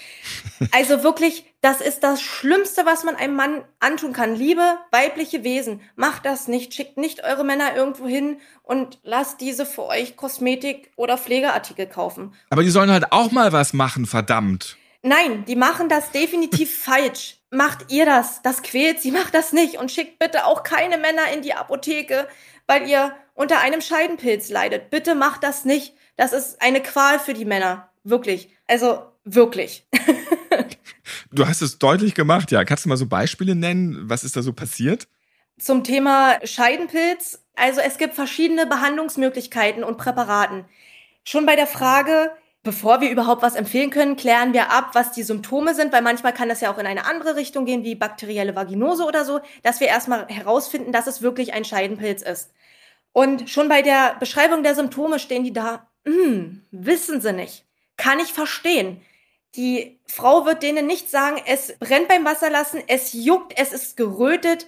Also 0.72 1.04
wirklich, 1.04 1.46
das 1.62 1.80
ist 1.80 2.04
das 2.04 2.22
Schlimmste, 2.22 2.86
was 2.86 3.06
man 3.06 3.16
einem 3.16 3.34
Mann 3.34 3.63
antun 3.80 4.12
kann. 4.12 4.36
Liebe 4.36 4.78
weibliche 4.92 5.46
Wesen, 5.46 5.80
macht 5.96 6.25
das 6.25 6.50
nicht. 6.50 6.74
Schickt 6.74 6.98
nicht 6.98 7.24
eure 7.24 7.46
Männer 7.46 7.78
irgendwo 7.78 8.08
hin 8.08 8.42
und 8.63 9.00
lasst 9.04 9.39
diese 9.39 9.66
für 9.66 9.86
euch 9.86 10.18
Kosmetik 10.18 10.92
oder 10.98 11.18
Pflegeartikel 11.18 11.88
kaufen. 11.88 12.34
Aber 12.50 12.63
die 12.63 12.70
sollen 12.70 12.92
halt 12.92 13.13
auch 13.13 13.32
mal 13.32 13.54
was 13.54 13.72
machen, 13.72 14.06
verdammt. 14.06 14.78
Nein, 15.01 15.46
die 15.46 15.56
machen 15.56 15.89
das 15.89 16.12
definitiv 16.12 16.77
falsch. 16.84 17.38
Macht 17.51 17.91
ihr 17.91 18.06
das? 18.06 18.41
Das 18.44 18.62
quält 18.62 19.01
sie, 19.01 19.12
macht 19.12 19.34
das 19.34 19.53
nicht. 19.53 19.77
Und 19.77 19.91
schickt 19.91 20.20
bitte 20.20 20.46
auch 20.46 20.63
keine 20.63 20.98
Männer 20.98 21.32
in 21.34 21.41
die 21.41 21.53
Apotheke, 21.53 22.27
weil 22.68 22.88
ihr 22.88 23.15
unter 23.34 23.60
einem 23.60 23.82
Scheidenpilz 23.82 24.50
leidet. 24.50 24.89
Bitte 24.91 25.15
macht 25.15 25.44
das 25.44 25.65
nicht. 25.65 25.94
Das 26.15 26.34
ist 26.34 26.62
eine 26.62 26.82
Qual 26.82 27.20
für 27.20 27.34
die 27.34 27.46
Männer. 27.46 27.89
Wirklich. 28.03 28.50
Also 28.68 29.03
wirklich. 29.24 29.88
du 31.32 31.48
hast 31.48 31.62
es 31.62 31.79
deutlich 31.79 32.13
gemacht, 32.13 32.51
ja. 32.51 32.63
Kannst 32.65 32.86
du 32.86 32.89
mal 32.89 32.98
so 32.98 33.08
Beispiele 33.08 33.56
nennen? 33.56 34.10
Was 34.10 34.24
ist 34.24 34.36
da 34.36 34.41
so 34.41 34.53
passiert? 34.53 35.08
Zum 35.58 35.84
Thema 35.84 36.39
Scheidenpilz. 36.44 37.44
Also 37.56 37.82
es 37.82 37.98
gibt 37.98 38.13
verschiedene 38.13 38.68
Behandlungsmöglichkeiten 38.68 39.84
und 39.84 39.98
Präparaten. 39.98 40.65
Schon 41.24 41.46
bei 41.46 41.56
der 41.56 41.68
Frage, 41.68 42.32
bevor 42.63 43.01
wir 43.01 43.10
überhaupt 43.10 43.42
was 43.42 43.56
empfehlen 43.56 43.89
können, 43.89 44.16
klären 44.16 44.54
wir 44.54 44.72
ab, 44.72 44.92
was 44.94 45.12
die 45.12 45.24
Symptome 45.24 45.74
sind, 45.75 45.94
weil 45.94 46.01
manchmal 46.01 46.34
kann 46.34 46.50
das 46.50 46.62
ja 46.62 46.72
auch 46.72 46.78
in 46.78 46.88
eine 46.88 47.06
andere 47.06 47.36
Richtung 47.36 47.66
gehen, 47.66 47.84
wie 47.84 47.96
bakterielle 47.96 48.56
Vaginose 48.56 49.06
oder 49.06 49.24
so, 49.25 49.39
dass 49.63 49.80
wir 49.80 49.88
erstmal 49.88 50.28
herausfinden, 50.28 50.92
dass 50.92 51.08
es 51.08 51.22
wirklich 51.22 51.54
ein 51.54 51.66
Scheidenpilz 51.66 52.22
ist. 52.22 52.51
Und 53.13 53.50
schon 53.50 53.70
bei 53.70 53.82
der 53.82 54.16
Beschreibung 54.20 54.63
der 54.63 54.75
Symptome 54.75 55.20
stehen 55.20 55.44
die 55.44 55.54
da, 55.54 55.88
hm, 56.06 56.66
wissen 56.72 57.22
sie 57.22 57.34
nicht. 57.34 57.66
Kann 57.98 58.20
ich 58.20 58.34
verstehen. 58.34 59.01
Die 59.56 60.00
Frau 60.06 60.46
wird 60.46 60.62
denen 60.63 60.86
nicht 60.86 61.10
sagen, 61.10 61.42
es 61.46 61.78
brennt 61.80 62.08
beim 62.08 62.24
Wasserlassen, 62.24 62.82
es 62.88 63.13
juckt, 63.13 63.54
es 63.58 63.74
ist 63.74 63.98
gerötet. 63.98 64.68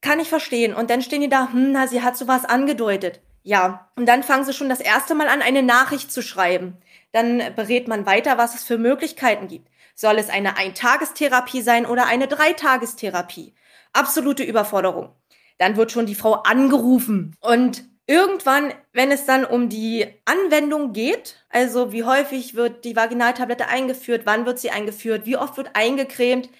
Kann 0.00 0.20
ich 0.20 0.28
verstehen. 0.28 0.74
Und 0.74 0.90
dann 0.90 1.02
stehen 1.02 1.22
die 1.22 1.28
da, 1.28 1.52
hm, 1.52 1.72
na, 1.72 1.88
sie 1.88 2.02
hat 2.02 2.16
sowas 2.16 2.44
angedeutet. 2.44 3.20
Ja. 3.42 3.90
Und 3.96 4.06
dann 4.06 4.22
fangen 4.22 4.44
sie 4.44 4.52
schon 4.52 4.68
das 4.68 4.80
erste 4.80 5.14
Mal 5.14 5.28
an, 5.28 5.42
eine 5.42 5.62
Nachricht 5.62 6.12
zu 6.12 6.22
schreiben. 6.22 6.78
Dann 7.14 7.54
berät 7.54 7.86
man 7.86 8.06
weiter, 8.06 8.38
was 8.38 8.56
es 8.56 8.64
für 8.64 8.76
Möglichkeiten 8.76 9.46
gibt. 9.46 9.68
Soll 9.94 10.18
es 10.18 10.30
eine 10.30 10.56
Eintagestherapie 10.56 11.62
sein 11.62 11.86
oder 11.86 12.06
eine 12.06 12.26
Dreitagestherapie? 12.26 13.54
Absolute 13.92 14.42
Überforderung. 14.42 15.14
Dann 15.58 15.76
wird 15.76 15.92
schon 15.92 16.06
die 16.06 16.16
Frau 16.16 16.34
angerufen 16.42 17.36
und 17.40 17.84
Irgendwann, 18.06 18.74
wenn 18.92 19.10
es 19.10 19.24
dann 19.24 19.46
um 19.46 19.70
die 19.70 20.06
Anwendung 20.26 20.92
geht, 20.92 21.36
also 21.48 21.90
wie 21.90 22.04
häufig 22.04 22.54
wird 22.54 22.84
die 22.84 22.96
Vaginaltablette 22.96 23.66
eingeführt, 23.66 24.26
wann 24.26 24.44
wird 24.44 24.58
sie 24.58 24.70
eingeführt, 24.70 25.24
wie 25.24 25.38
oft 25.38 25.56
wird 25.56 25.70
eingecremt, 25.72 26.50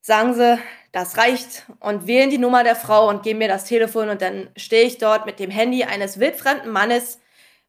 sagen 0.00 0.32
sie, 0.32 0.58
das 0.92 1.18
reicht 1.18 1.64
und 1.80 2.06
wählen 2.06 2.30
die 2.30 2.38
Nummer 2.38 2.64
der 2.64 2.74
Frau 2.74 3.10
und 3.10 3.22
geben 3.22 3.40
mir 3.40 3.48
das 3.48 3.66
Telefon 3.66 4.08
und 4.08 4.22
dann 4.22 4.48
stehe 4.56 4.86
ich 4.86 4.96
dort 4.96 5.26
mit 5.26 5.38
dem 5.40 5.50
Handy 5.50 5.84
eines 5.84 6.20
wildfremden 6.20 6.72
Mannes 6.72 7.18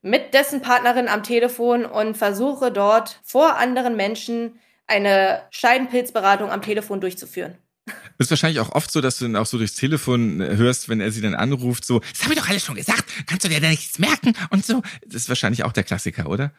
mit 0.06 0.36
dessen 0.36 0.62
Partnerin 0.62 1.08
am 1.08 1.24
Telefon 1.24 1.84
und 1.84 2.16
versuche 2.16 2.72
dort 2.72 3.20
vor 3.24 3.58
anderen 3.58 3.96
Menschen 3.96 4.60
eine 4.86 5.42
Scheidenpilzberatung 5.50 6.52
am 6.52 6.62
Telefon 6.62 7.02
durchzuführen. 7.02 7.58
Ist 8.20 8.30
wahrscheinlich 8.30 8.60
auch 8.60 8.72
oft 8.74 8.92
so, 8.92 9.02
dass 9.02 9.18
du 9.18 9.26
dann 9.26 9.36
auch 9.36 9.48
so 9.48 9.58
durchs 9.58 9.74
Telefon 9.74 10.42
hörst, 10.42 10.90
wenn 10.90 11.02
er 11.02 11.10
sie 11.10 11.22
dann 11.22 11.34
anruft, 11.34 11.86
so, 11.86 12.00
das 12.00 12.24
habe 12.24 12.36
ich 12.36 12.40
doch 12.40 12.48
alles 12.48 12.64
schon 12.64 12.76
gesagt, 12.76 13.04
kannst 13.26 13.46
du 13.46 13.50
dir 13.50 13.60
da 13.60 13.68
nichts 13.68 13.98
merken 13.98 14.34
und 14.52 14.64
so. 14.64 14.84
Das 15.08 15.24
ist 15.24 15.30
wahrscheinlich 15.30 15.64
auch 15.64 15.74
der 15.74 15.84
Klassiker, 15.84 16.30
oder? 16.30 16.52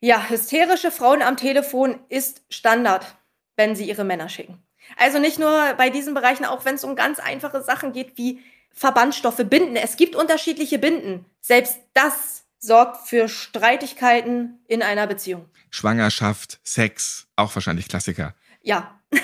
Ja, 0.00 0.28
hysterische 0.28 0.92
Frauen 0.92 1.22
am 1.22 1.36
Telefon 1.36 1.98
ist 2.08 2.42
Standard, 2.48 3.16
wenn 3.56 3.74
sie 3.74 3.88
ihre 3.88 4.04
Männer 4.04 4.28
schicken. 4.28 4.62
Also 4.96 5.18
nicht 5.18 5.40
nur 5.40 5.74
bei 5.76 5.90
diesen 5.90 6.14
Bereichen, 6.14 6.44
auch 6.44 6.64
wenn 6.64 6.76
es 6.76 6.84
um 6.84 6.94
ganz 6.94 7.18
einfache 7.18 7.60
Sachen 7.62 7.92
geht 7.92 8.16
wie 8.18 8.38
Verbandstoffe, 8.70 9.44
Binden. 9.44 9.74
Es 9.74 9.96
gibt 9.96 10.14
unterschiedliche 10.14 10.78
Binden. 10.78 11.24
Selbst 11.40 11.78
das 11.92 12.43
sorgt 12.64 13.08
für 13.08 13.28
Streitigkeiten 13.28 14.60
in 14.66 14.82
einer 14.82 15.06
Beziehung. 15.06 15.48
Schwangerschaft, 15.70 16.60
Sex, 16.62 17.26
auch 17.36 17.54
wahrscheinlich 17.54 17.88
Klassiker. 17.88 18.34
Ja. 18.62 19.00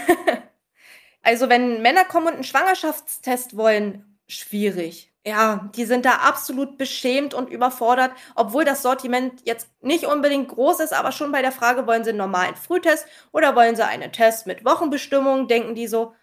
Also 1.23 1.51
wenn 1.51 1.83
Männer 1.83 2.05
kommen 2.05 2.29
und 2.29 2.35
einen 2.35 2.45
Schwangerschaftstest 2.45 3.55
wollen, 3.57 4.19
schwierig. 4.27 5.13
Ja, 5.27 5.71
die 5.77 5.85
sind 5.85 6.07
da 6.07 6.13
absolut 6.13 6.79
beschämt 6.79 7.35
und 7.35 7.51
überfordert, 7.51 8.13
obwohl 8.35 8.65
das 8.65 8.81
Sortiment 8.81 9.43
jetzt 9.45 9.69
nicht 9.83 10.07
unbedingt 10.07 10.49
groß 10.49 10.81
ist, 10.81 10.95
aber 10.95 11.13
schon 11.13 11.31
bei 11.31 11.43
der 11.43 11.53
Frage, 11.53 11.87
wollen 11.87 12.05
sie 12.05 12.11
einen 12.11 12.19
normalen 12.19 12.57
Frühtest 12.57 13.07
oder 13.33 13.55
wollen 13.55 13.77
sie 13.77 13.85
einen 13.85 14.13
Test 14.13 14.47
mit 14.47 14.65
Wochenbestimmung, 14.65 15.47
denken 15.47 15.75
die 15.75 15.89
so, 15.89 16.15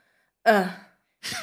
äh, 0.44 0.64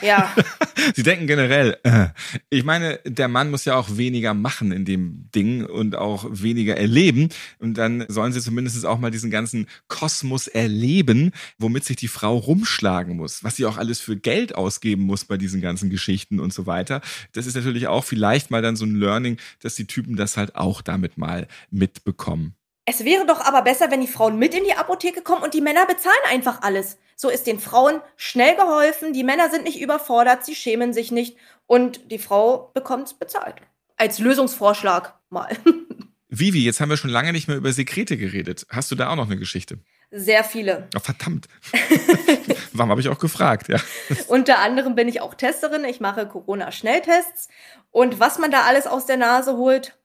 ja. 0.02 0.34
Sie 0.94 1.02
denken 1.02 1.26
generell, 1.26 1.76
äh, 1.82 2.08
ich 2.50 2.64
meine, 2.64 3.00
der 3.04 3.28
Mann 3.28 3.50
muss 3.50 3.64
ja 3.64 3.76
auch 3.76 3.96
weniger 3.96 4.34
machen 4.34 4.72
in 4.72 4.84
dem 4.84 5.30
Ding 5.34 5.64
und 5.64 5.96
auch 5.96 6.26
weniger 6.30 6.76
erleben. 6.76 7.28
Und 7.58 7.78
dann 7.78 8.04
sollen 8.08 8.32
sie 8.32 8.40
zumindest 8.40 8.84
auch 8.86 8.98
mal 8.98 9.10
diesen 9.10 9.30
ganzen 9.30 9.66
Kosmos 9.88 10.48
erleben, 10.48 11.32
womit 11.58 11.84
sich 11.84 11.96
die 11.96 12.08
Frau 12.08 12.36
rumschlagen 12.36 13.16
muss, 13.16 13.44
was 13.44 13.56
sie 13.56 13.66
auch 13.66 13.76
alles 13.76 14.00
für 14.00 14.16
Geld 14.16 14.54
ausgeben 14.54 15.02
muss 15.02 15.24
bei 15.24 15.36
diesen 15.36 15.60
ganzen 15.60 15.90
Geschichten 15.90 16.40
und 16.40 16.52
so 16.52 16.66
weiter. 16.66 17.00
Das 17.32 17.46
ist 17.46 17.54
natürlich 17.54 17.86
auch 17.86 18.04
vielleicht 18.04 18.50
mal 18.50 18.62
dann 18.62 18.76
so 18.76 18.84
ein 18.84 18.96
Learning, 18.96 19.38
dass 19.60 19.74
die 19.74 19.86
Typen 19.86 20.16
das 20.16 20.36
halt 20.36 20.56
auch 20.56 20.82
damit 20.82 21.18
mal 21.18 21.46
mitbekommen. 21.70 22.54
Es 22.86 23.04
wäre 23.04 23.24
doch 23.26 23.40
aber 23.40 23.62
besser, 23.62 23.90
wenn 23.90 24.00
die 24.00 24.06
Frauen 24.06 24.38
mit 24.38 24.54
in 24.54 24.64
die 24.64 24.74
Apotheke 24.74 25.22
kommen 25.22 25.42
und 25.42 25.54
die 25.54 25.62
Männer 25.62 25.86
bezahlen 25.86 26.14
einfach 26.28 26.62
alles. 26.62 26.98
So 27.16 27.28
ist 27.28 27.46
den 27.46 27.60
Frauen 27.60 28.00
schnell 28.16 28.56
geholfen, 28.56 29.12
die 29.12 29.24
Männer 29.24 29.50
sind 29.50 29.64
nicht 29.64 29.80
überfordert, 29.80 30.44
sie 30.44 30.54
schämen 30.54 30.92
sich 30.92 31.10
nicht 31.10 31.36
und 31.66 32.10
die 32.10 32.18
Frau 32.18 32.70
bekommt 32.74 33.18
bezahlt. 33.18 33.56
Als 33.96 34.18
Lösungsvorschlag 34.18 35.14
mal. 35.30 35.56
Vivi, 36.28 36.64
jetzt 36.64 36.80
haben 36.80 36.90
wir 36.90 36.96
schon 36.96 37.10
lange 37.10 37.32
nicht 37.32 37.46
mehr 37.46 37.56
über 37.56 37.72
Sekrete 37.72 38.16
geredet. 38.16 38.66
Hast 38.68 38.90
du 38.90 38.96
da 38.96 39.08
auch 39.08 39.16
noch 39.16 39.26
eine 39.26 39.36
Geschichte? 39.36 39.78
Sehr 40.10 40.42
viele. 40.42 40.88
Oh, 40.96 40.98
verdammt. 40.98 41.46
Warum 42.72 42.90
habe 42.90 43.00
ich 43.00 43.08
auch 43.08 43.18
gefragt, 43.18 43.68
ja. 43.68 43.78
Unter 44.28 44.58
anderem 44.58 44.96
bin 44.96 45.08
ich 45.08 45.20
auch 45.20 45.34
Testerin. 45.34 45.84
Ich 45.84 46.00
mache 46.00 46.26
Corona-Schnelltests. 46.26 47.48
Und 47.92 48.18
was 48.18 48.38
man 48.38 48.50
da 48.50 48.62
alles 48.62 48.86
aus 48.88 49.06
der 49.06 49.16
Nase 49.16 49.56
holt, 49.56 49.96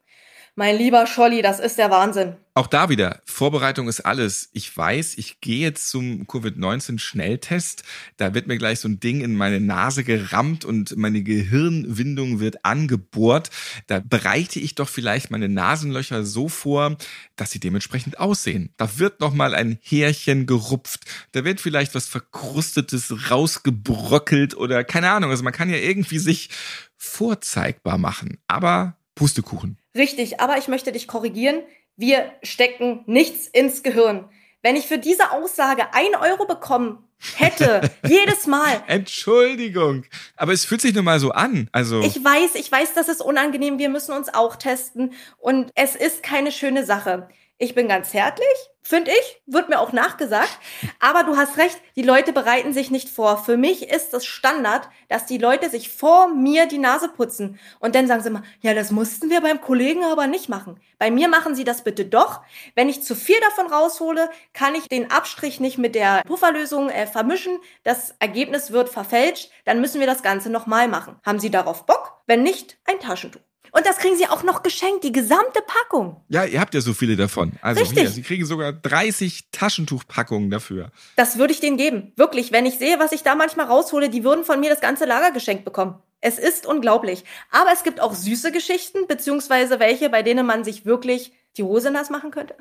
mein 0.60 0.76
lieber 0.76 1.06
Scholli, 1.06 1.40
das 1.40 1.58
ist 1.58 1.78
der 1.78 1.90
Wahnsinn. 1.90 2.36
Auch 2.52 2.66
da 2.66 2.90
wieder, 2.90 3.22
Vorbereitung 3.24 3.88
ist 3.88 4.00
alles. 4.00 4.50
Ich 4.52 4.76
weiß, 4.76 5.16
ich 5.16 5.40
gehe 5.40 5.60
jetzt 5.60 5.88
zum 5.88 6.26
Covid-19-Schnelltest. 6.26 7.82
Da 8.18 8.34
wird 8.34 8.46
mir 8.46 8.58
gleich 8.58 8.80
so 8.80 8.86
ein 8.86 9.00
Ding 9.00 9.22
in 9.22 9.36
meine 9.36 9.58
Nase 9.58 10.04
gerammt 10.04 10.66
und 10.66 10.94
meine 10.98 11.22
Gehirnwindung 11.22 12.40
wird 12.40 12.62
angebohrt. 12.66 13.48
Da 13.86 14.00
bereite 14.00 14.60
ich 14.60 14.74
doch 14.74 14.90
vielleicht 14.90 15.30
meine 15.30 15.48
Nasenlöcher 15.48 16.24
so 16.24 16.50
vor, 16.50 16.98
dass 17.36 17.52
sie 17.52 17.60
dementsprechend 17.60 18.18
aussehen. 18.18 18.74
Da 18.76 18.98
wird 18.98 19.20
noch 19.20 19.32
mal 19.32 19.54
ein 19.54 19.78
Härchen 19.80 20.44
gerupft. 20.44 21.06
Da 21.32 21.42
wird 21.46 21.62
vielleicht 21.62 21.94
was 21.94 22.06
Verkrustetes 22.06 23.30
rausgebröckelt 23.30 24.54
oder 24.54 24.84
keine 24.84 25.10
Ahnung. 25.10 25.30
Also 25.30 25.42
man 25.42 25.54
kann 25.54 25.70
ja 25.70 25.78
irgendwie 25.78 26.18
sich 26.18 26.50
vorzeigbar 26.98 27.96
machen. 27.96 28.36
Aber 28.46 28.98
Pustekuchen. 29.14 29.79
Richtig, 29.96 30.40
aber 30.40 30.58
ich 30.58 30.68
möchte 30.68 30.92
dich 30.92 31.08
korrigieren. 31.08 31.62
Wir 31.96 32.32
stecken 32.42 33.02
nichts 33.06 33.46
ins 33.46 33.82
Gehirn. 33.82 34.28
Wenn 34.62 34.76
ich 34.76 34.86
für 34.86 34.98
diese 34.98 35.32
Aussage 35.32 35.92
ein 35.92 36.14
Euro 36.14 36.46
bekommen 36.46 37.04
hätte, 37.36 37.90
jedes 38.06 38.46
Mal. 38.46 38.82
Entschuldigung, 38.86 40.04
aber 40.36 40.52
es 40.52 40.64
fühlt 40.64 40.80
sich 40.80 40.94
nun 40.94 41.04
mal 41.04 41.18
so 41.18 41.30
an. 41.30 41.68
Also 41.72 42.00
ich 42.00 42.22
weiß, 42.22 42.54
ich 42.54 42.70
weiß, 42.70 42.94
das 42.94 43.08
ist 43.08 43.22
unangenehm. 43.22 43.78
Wir 43.78 43.88
müssen 43.88 44.12
uns 44.12 44.32
auch 44.32 44.56
testen 44.56 45.12
und 45.38 45.72
es 45.74 45.96
ist 45.96 46.22
keine 46.22 46.52
schöne 46.52 46.84
Sache. 46.84 47.28
Ich 47.62 47.74
bin 47.74 47.88
ganz 47.88 48.08
zärtlich, 48.08 48.46
finde 48.80 49.10
ich, 49.10 49.42
wird 49.44 49.68
mir 49.68 49.80
auch 49.80 49.92
nachgesagt. 49.92 50.58
Aber 50.98 51.24
du 51.24 51.36
hast 51.36 51.58
recht, 51.58 51.78
die 51.94 52.00
Leute 52.00 52.32
bereiten 52.32 52.72
sich 52.72 52.90
nicht 52.90 53.10
vor. 53.10 53.36
Für 53.36 53.58
mich 53.58 53.90
ist 53.90 54.14
es 54.14 54.24
Standard, 54.24 54.88
dass 55.10 55.26
die 55.26 55.36
Leute 55.36 55.68
sich 55.68 55.90
vor 55.90 56.28
mir 56.28 56.64
die 56.64 56.78
Nase 56.78 57.10
putzen. 57.10 57.60
Und 57.78 57.94
dann 57.94 58.06
sagen 58.06 58.22
sie 58.22 58.30
immer, 58.30 58.44
ja, 58.62 58.72
das 58.72 58.92
mussten 58.92 59.28
wir 59.28 59.42
beim 59.42 59.60
Kollegen 59.60 60.04
aber 60.06 60.26
nicht 60.26 60.48
machen. 60.48 60.80
Bei 60.98 61.10
mir 61.10 61.28
machen 61.28 61.54
sie 61.54 61.64
das 61.64 61.84
bitte 61.84 62.06
doch. 62.06 62.40
Wenn 62.76 62.88
ich 62.88 63.02
zu 63.02 63.14
viel 63.14 63.38
davon 63.40 63.70
raushole, 63.70 64.30
kann 64.54 64.74
ich 64.74 64.88
den 64.88 65.10
Abstrich 65.10 65.60
nicht 65.60 65.76
mit 65.76 65.94
der 65.94 66.22
Pufferlösung 66.26 66.88
äh, 66.88 67.06
vermischen. 67.06 67.58
Das 67.82 68.14
Ergebnis 68.20 68.70
wird 68.70 68.88
verfälscht. 68.88 69.50
Dann 69.66 69.82
müssen 69.82 70.00
wir 70.00 70.06
das 70.06 70.22
Ganze 70.22 70.48
nochmal 70.48 70.88
machen. 70.88 71.16
Haben 71.26 71.40
Sie 71.40 71.50
darauf 71.50 71.84
Bock? 71.84 72.22
Wenn 72.26 72.42
nicht, 72.42 72.78
ein 72.86 73.00
Taschentuch. 73.00 73.42
Und 73.72 73.86
das 73.86 73.98
kriegen 73.98 74.16
sie 74.16 74.26
auch 74.26 74.42
noch 74.42 74.62
geschenkt, 74.62 75.04
die 75.04 75.12
gesamte 75.12 75.60
Packung. 75.66 76.22
Ja, 76.28 76.44
ihr 76.44 76.60
habt 76.60 76.74
ja 76.74 76.80
so 76.80 76.94
viele 76.94 77.16
davon. 77.16 77.52
Also 77.62 77.80
Richtig. 77.80 77.98
hier, 77.98 78.10
sie 78.10 78.22
kriegen 78.22 78.44
sogar 78.44 78.72
30 78.72 79.50
Taschentuchpackungen 79.52 80.50
dafür. 80.50 80.90
Das 81.16 81.38
würde 81.38 81.52
ich 81.52 81.60
denen 81.60 81.76
geben. 81.76 82.12
Wirklich, 82.16 82.52
wenn 82.52 82.66
ich 82.66 82.78
sehe, 82.78 82.98
was 82.98 83.12
ich 83.12 83.22
da 83.22 83.34
manchmal 83.34 83.66
raushole, 83.66 84.08
die 84.08 84.24
würden 84.24 84.44
von 84.44 84.60
mir 84.60 84.70
das 84.70 84.80
ganze 84.80 85.04
Lager 85.04 85.30
geschenkt 85.30 85.64
bekommen. 85.64 85.94
Es 86.20 86.38
ist 86.38 86.66
unglaublich. 86.66 87.24
Aber 87.50 87.70
es 87.72 87.82
gibt 87.82 88.00
auch 88.00 88.14
süße 88.14 88.52
Geschichten, 88.52 89.06
beziehungsweise 89.06 89.80
welche, 89.80 90.10
bei 90.10 90.22
denen 90.22 90.46
man 90.46 90.64
sich 90.64 90.84
wirklich 90.84 91.32
die 91.56 91.62
Hose 91.62 91.90
nass 91.90 92.10
machen 92.10 92.30
könnte. 92.30 92.54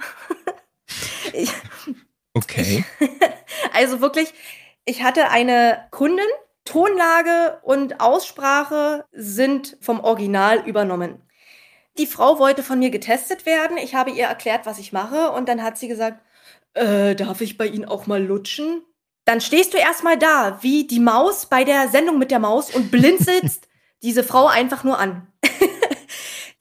ich, 1.33 1.51
Okay. 2.33 2.85
also 3.73 4.01
wirklich, 4.01 4.33
ich 4.85 5.03
hatte 5.03 5.29
eine 5.29 5.87
Kundin, 5.91 6.25
Tonlage 6.69 7.59
und 7.63 7.99
Aussprache 7.99 9.03
sind 9.11 9.75
vom 9.81 10.01
Original 10.01 10.67
übernommen. 10.67 11.19
Die 11.97 12.05
Frau 12.05 12.37
wollte 12.37 12.61
von 12.61 12.77
mir 12.77 12.91
getestet 12.91 13.47
werden. 13.47 13.77
Ich 13.77 13.95
habe 13.95 14.11
ihr 14.11 14.25
erklärt, 14.25 14.67
was 14.67 14.77
ich 14.77 14.93
mache. 14.93 15.31
Und 15.31 15.49
dann 15.49 15.63
hat 15.63 15.79
sie 15.79 15.87
gesagt, 15.87 16.21
äh, 16.75 17.15
darf 17.15 17.41
ich 17.41 17.57
bei 17.57 17.65
Ihnen 17.65 17.85
auch 17.85 18.05
mal 18.05 18.23
lutschen? 18.23 18.83
Dann 19.25 19.41
stehst 19.41 19.73
du 19.73 19.79
erstmal 19.79 20.19
da, 20.19 20.59
wie 20.61 20.85
die 20.85 20.99
Maus 20.99 21.47
bei 21.47 21.63
der 21.63 21.89
Sendung 21.89 22.19
mit 22.19 22.29
der 22.29 22.37
Maus 22.37 22.69
und 22.69 22.91
blinzelst 22.91 23.67
diese 24.03 24.23
Frau 24.23 24.45
einfach 24.45 24.83
nur 24.83 24.99
an. 24.99 25.27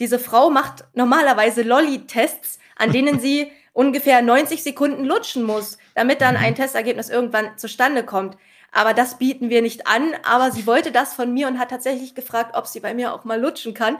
Diese 0.00 0.18
Frau 0.18 0.48
macht 0.48 0.84
normalerweise 0.94 1.62
Lolli-Tests, 1.62 2.58
an 2.76 2.92
denen 2.92 3.20
sie 3.20 3.50
ungefähr 3.72 4.22
90 4.22 4.62
Sekunden 4.62 5.04
lutschen 5.04 5.42
muss, 5.42 5.76
damit 5.94 6.20
dann 6.20 6.36
ein 6.36 6.54
Testergebnis 6.54 7.10
irgendwann 7.10 7.58
zustande 7.58 8.04
kommt. 8.04 8.36
Aber 8.72 8.94
das 8.94 9.18
bieten 9.18 9.50
wir 9.50 9.62
nicht 9.62 9.86
an. 9.86 10.14
Aber 10.24 10.50
sie 10.50 10.66
wollte 10.66 10.92
das 10.92 11.14
von 11.14 11.32
mir 11.32 11.48
und 11.48 11.58
hat 11.58 11.70
tatsächlich 11.70 12.14
gefragt, 12.14 12.54
ob 12.54 12.66
sie 12.66 12.80
bei 12.80 12.94
mir 12.94 13.12
auch 13.14 13.24
mal 13.24 13.40
lutschen 13.40 13.74
kann. 13.74 13.98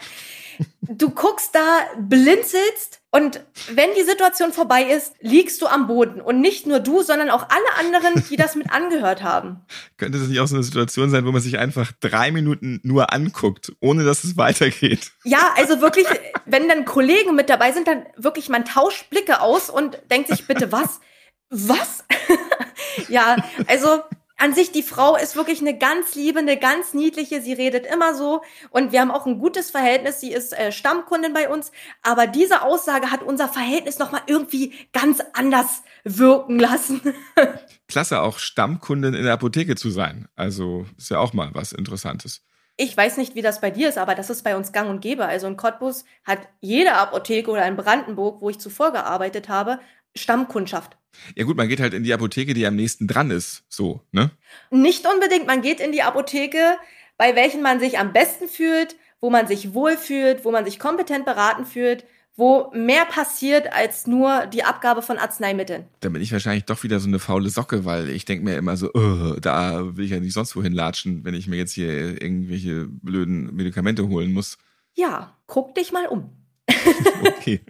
Du 0.81 1.11
guckst 1.11 1.55
da, 1.55 1.81
blinzelst 1.99 2.99
und 3.11 3.43
wenn 3.71 3.89
die 3.97 4.03
Situation 4.03 4.53
vorbei 4.53 4.83
ist, 4.83 5.15
liegst 5.21 5.63
du 5.63 5.67
am 5.67 5.87
Boden. 5.87 6.21
Und 6.21 6.43
nicht 6.43 6.67
nur 6.67 6.79
du, 6.79 7.03
sondern 7.03 7.31
auch 7.31 7.47
alle 7.49 7.79
anderen, 7.79 8.23
die 8.29 8.37
das 8.37 8.55
mit 8.55 8.71
angehört 8.71 9.23
haben. 9.23 9.61
Könnte 9.97 10.19
das 10.19 10.29
nicht 10.29 10.41
auch 10.41 10.47
so 10.47 10.57
eine 10.57 10.65
Situation 10.65 11.09
sein, 11.09 11.25
wo 11.25 11.33
man 11.33 11.41
sich 11.41 11.59
einfach 11.59 11.91
drei 12.01 12.31
Minuten 12.31 12.81
nur 12.83 13.13
anguckt, 13.13 13.73
ohne 13.81 14.05
dass 14.05 14.25
es 14.25 14.37
weitergeht? 14.37 15.13
Ja, 15.25 15.55
also 15.57 15.81
wirklich, 15.81 16.07
wenn 16.45 16.69
dann 16.69 16.85
Kollegen 16.85 17.35
mit 17.35 17.49
dabei 17.49 17.73
sind, 17.73 17.89
dann 17.89 18.05
wirklich, 18.17 18.51
man 18.51 18.67
tauscht 18.67 19.09
Blicke 19.09 19.41
aus 19.41 19.71
und 19.71 19.99
denkt 20.11 20.29
sich 20.29 20.47
bitte, 20.47 20.71
was? 20.71 21.01
Was? 21.49 22.05
ja, 23.09 23.37
also 23.67 24.03
an 24.39 24.55
sich, 24.55 24.71
die 24.71 24.85
Frau 24.85 25.17
ist 25.17 25.35
wirklich 25.35 25.61
eine 25.61 25.77
ganz 25.77 26.15
liebe, 26.15 26.39
eine 26.39 26.57
ganz 26.57 26.95
niedliche. 26.95 27.43
Sie 27.43 27.53
redet 27.53 27.85
immer 27.87 28.15
so 28.15 28.43
und 28.71 28.93
wir 28.93 29.01
haben 29.01 29.11
auch 29.11 29.27
ein 29.27 29.39
gutes 29.39 29.71
Verhältnis. 29.71 30.21
Sie 30.21 30.33
ist 30.33 30.57
äh, 30.57 30.71
Stammkundin 30.71 31.33
bei 31.33 31.49
uns, 31.49 31.73
aber 32.03 32.29
diese 32.29 32.63
Aussage 32.63 33.11
hat 33.11 33.23
unser 33.23 33.49
Verhältnis 33.49 33.99
nochmal 33.99 34.23
irgendwie 34.27 34.73
ganz 34.93 35.21
anders 35.33 35.83
wirken 36.05 36.59
lassen. 36.59 37.01
Klasse, 37.89 38.21
auch 38.21 38.39
Stammkundin 38.39 39.15
in 39.15 39.25
der 39.25 39.33
Apotheke 39.33 39.75
zu 39.75 39.91
sein. 39.91 40.29
Also 40.37 40.87
ist 40.97 41.11
ja 41.11 41.19
auch 41.19 41.33
mal 41.33 41.51
was 41.53 41.73
Interessantes. 41.73 42.45
Ich 42.81 42.97
weiß 42.97 43.17
nicht, 43.17 43.35
wie 43.35 43.43
das 43.43 43.61
bei 43.61 43.73
dir 43.73 43.89
ist, 43.89 43.99
aber 43.99 44.15
das 44.15 44.31
ist 44.31 44.45
bei 44.45 44.57
uns 44.57 44.71
gang 44.71 44.89
und 44.89 45.01
gäbe. 45.01 45.27
Also 45.27 45.49
in 45.49 45.57
Cottbus 45.57 46.05
hat 46.23 46.39
jede 46.61 46.93
Apotheke 46.93 47.51
oder 47.51 47.67
in 47.67 47.75
Brandenburg, 47.75 48.41
wo 48.41 48.51
ich 48.51 48.61
zuvor 48.61 48.93
gearbeitet 48.93 49.49
habe, 49.49 49.81
Stammkundschaft. 50.17 50.97
Ja 51.35 51.45
gut, 51.45 51.57
man 51.57 51.69
geht 51.69 51.81
halt 51.81 51.95
in 51.95 52.05
die 52.05 52.15
Apotheke, 52.15 52.55
die 52.55 52.67
am 52.67 52.77
nächsten 52.77 53.07
dran 53.07 53.31
ist, 53.31 53.65
so, 53.69 54.03
ne? 54.13 54.31
Nicht 54.71 55.07
unbedingt, 55.07 55.47
man 55.47 55.63
geht 55.63 55.81
in 55.81 55.93
die 55.93 56.03
Apotheke, 56.03 56.77
bei 57.17 57.35
welchen 57.35 57.63
man 57.63 57.81
sich 57.81 57.99
am 57.99 58.13
besten 58.13 58.49
fühlt, 58.49 58.97
wo 59.21 59.31
man 59.31 59.47
sich 59.49 59.75
wohlfühlt, 59.75 60.45
wo 60.45 60.53
man 60.53 60.65
sich 60.65 60.79
kompetent 60.79 61.25
beraten 61.25 61.67
fühlt, 61.67 62.05
wo 62.37 62.71
mehr 62.73 63.05
passiert 63.05 63.73
als 63.73 64.07
nur 64.07 64.47
die 64.47 64.63
Abgabe 64.63 65.03
von 65.03 65.19
Arzneimitteln. 65.19 65.87
Da 65.99 66.09
bin 66.09 66.23
ich 66.23 66.31
wahrscheinlich 66.31 66.65
doch 66.65 66.85
wieder 66.85 67.01
so 67.01 67.09
eine 67.09 67.19
faule 67.19 67.51
Socke, 67.51 67.85
weil 67.85 68.09
ich 68.11 68.27
denke 68.27 68.45
mir 68.45 68.57
immer 68.57 68.77
so, 68.77 68.93
oh, 68.95 69.35
da 69.41 69.97
will 69.97 70.05
ich 70.05 70.13
ja 70.13 70.21
nicht 70.21 70.35
sonst 70.35 70.55
wohin 70.55 70.73
latschen, 70.73 71.25
wenn 71.25 71.35
ich 71.35 71.49
mir 71.49 71.57
jetzt 71.57 71.73
hier 71.73 72.23
irgendwelche 72.23 72.87
blöden 72.87 73.57
Medikamente 73.57 74.07
holen 74.07 74.33
muss. 74.33 74.57
Ja, 74.95 75.37
guck 75.47 75.75
dich 75.75 75.91
mal 75.91 76.07
um. 76.07 76.38
Okay. 77.39 77.61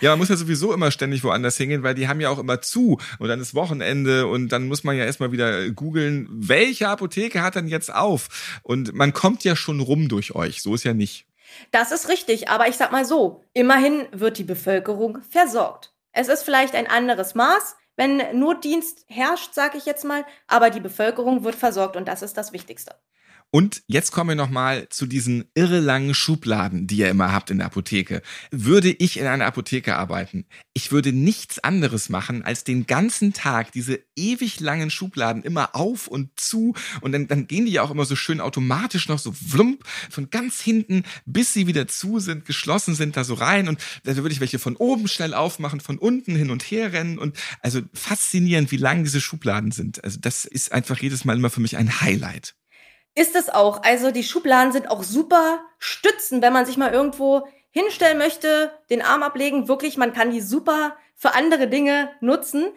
Ja, 0.00 0.10
man 0.10 0.18
muss 0.18 0.28
ja 0.28 0.36
sowieso 0.36 0.72
immer 0.72 0.90
ständig 0.90 1.24
woanders 1.24 1.56
hingehen, 1.56 1.82
weil 1.82 1.94
die 1.94 2.06
haben 2.06 2.20
ja 2.20 2.28
auch 2.28 2.38
immer 2.38 2.60
zu 2.60 2.98
und 3.18 3.28
dann 3.28 3.40
ist 3.40 3.54
Wochenende 3.54 4.26
und 4.26 4.50
dann 4.50 4.68
muss 4.68 4.84
man 4.84 4.96
ja 4.96 5.04
erstmal 5.04 5.32
wieder 5.32 5.70
googeln, 5.70 6.28
welche 6.30 6.88
Apotheke 6.88 7.42
hat 7.42 7.54
denn 7.54 7.66
jetzt 7.66 7.92
auf? 7.92 8.60
Und 8.62 8.92
man 8.94 9.12
kommt 9.12 9.44
ja 9.44 9.56
schon 9.56 9.80
rum 9.80 10.08
durch 10.08 10.34
euch, 10.34 10.60
so 10.60 10.74
ist 10.74 10.84
ja 10.84 10.92
nicht. 10.92 11.26
Das 11.70 11.92
ist 11.92 12.08
richtig, 12.08 12.48
aber 12.48 12.68
ich 12.68 12.76
sag 12.76 12.92
mal 12.92 13.04
so, 13.04 13.44
immerhin 13.54 14.06
wird 14.12 14.38
die 14.38 14.44
Bevölkerung 14.44 15.18
versorgt. 15.30 15.94
Es 16.12 16.28
ist 16.28 16.42
vielleicht 16.42 16.74
ein 16.74 16.86
anderes 16.86 17.34
Maß, 17.34 17.76
wenn 17.96 18.38
Notdienst 18.38 19.04
herrscht, 19.08 19.54
sag 19.54 19.74
ich 19.74 19.86
jetzt 19.86 20.04
mal, 20.04 20.24
aber 20.46 20.70
die 20.70 20.80
Bevölkerung 20.80 21.44
wird 21.44 21.54
versorgt 21.54 21.96
und 21.96 22.08
das 22.08 22.22
ist 22.22 22.36
das 22.36 22.52
Wichtigste. 22.52 22.94
Und 23.54 23.82
jetzt 23.86 24.12
kommen 24.12 24.30
wir 24.30 24.34
nochmal 24.34 24.88
zu 24.88 25.04
diesen 25.04 25.44
irre 25.54 25.80
langen 25.80 26.14
Schubladen, 26.14 26.86
die 26.86 26.96
ihr 26.96 27.10
immer 27.10 27.32
habt 27.32 27.50
in 27.50 27.58
der 27.58 27.66
Apotheke. 27.66 28.22
Würde 28.50 28.88
ich 28.90 29.18
in 29.18 29.26
einer 29.26 29.44
Apotheke 29.44 29.94
arbeiten, 29.96 30.46
ich 30.72 30.90
würde 30.90 31.12
nichts 31.12 31.58
anderes 31.58 32.08
machen, 32.08 32.42
als 32.42 32.64
den 32.64 32.86
ganzen 32.86 33.34
Tag 33.34 33.70
diese 33.72 34.00
ewig 34.16 34.60
langen 34.60 34.88
Schubladen 34.88 35.42
immer 35.42 35.76
auf 35.76 36.06
und 36.08 36.30
zu 36.40 36.74
und 37.02 37.12
dann, 37.12 37.28
dann 37.28 37.46
gehen 37.46 37.66
die 37.66 37.72
ja 37.72 37.82
auch 37.82 37.90
immer 37.90 38.06
so 38.06 38.16
schön 38.16 38.40
automatisch 38.40 39.06
noch 39.08 39.18
so 39.18 39.32
flump 39.32 39.84
von 40.08 40.30
ganz 40.30 40.62
hinten, 40.62 41.02
bis 41.26 41.52
sie 41.52 41.66
wieder 41.66 41.86
zu 41.86 42.20
sind, 42.20 42.46
geschlossen 42.46 42.94
sind, 42.94 43.18
da 43.18 43.24
so 43.24 43.34
rein 43.34 43.68
und 43.68 43.78
da 44.04 44.16
würde 44.16 44.32
ich 44.32 44.40
welche 44.40 44.58
von 44.58 44.76
oben 44.76 45.08
schnell 45.08 45.34
aufmachen, 45.34 45.80
von 45.80 45.98
unten 45.98 46.34
hin 46.36 46.50
und 46.50 46.62
her 46.62 46.94
rennen 46.94 47.18
und 47.18 47.36
also 47.60 47.82
faszinierend, 47.92 48.72
wie 48.72 48.78
lang 48.78 49.04
diese 49.04 49.20
Schubladen 49.20 49.72
sind. 49.72 50.02
Also 50.02 50.18
das 50.18 50.46
ist 50.46 50.72
einfach 50.72 50.98
jedes 51.02 51.26
Mal 51.26 51.36
immer 51.36 51.50
für 51.50 51.60
mich 51.60 51.76
ein 51.76 52.00
Highlight. 52.00 52.54
Ist 53.14 53.36
es 53.36 53.50
auch. 53.50 53.82
Also 53.82 54.10
die 54.10 54.24
Schubladen 54.24 54.72
sind 54.72 54.90
auch 54.90 55.02
super 55.02 55.60
Stützen, 55.78 56.40
wenn 56.40 56.52
man 56.52 56.64
sich 56.64 56.76
mal 56.76 56.92
irgendwo 56.92 57.46
hinstellen 57.70 58.18
möchte, 58.18 58.72
den 58.90 59.02
Arm 59.02 59.22
ablegen. 59.22 59.68
Wirklich, 59.68 59.96
man 59.96 60.12
kann 60.12 60.30
die 60.30 60.40
super 60.40 60.96
für 61.14 61.34
andere 61.34 61.68
Dinge 61.68 62.10
nutzen. 62.20 62.68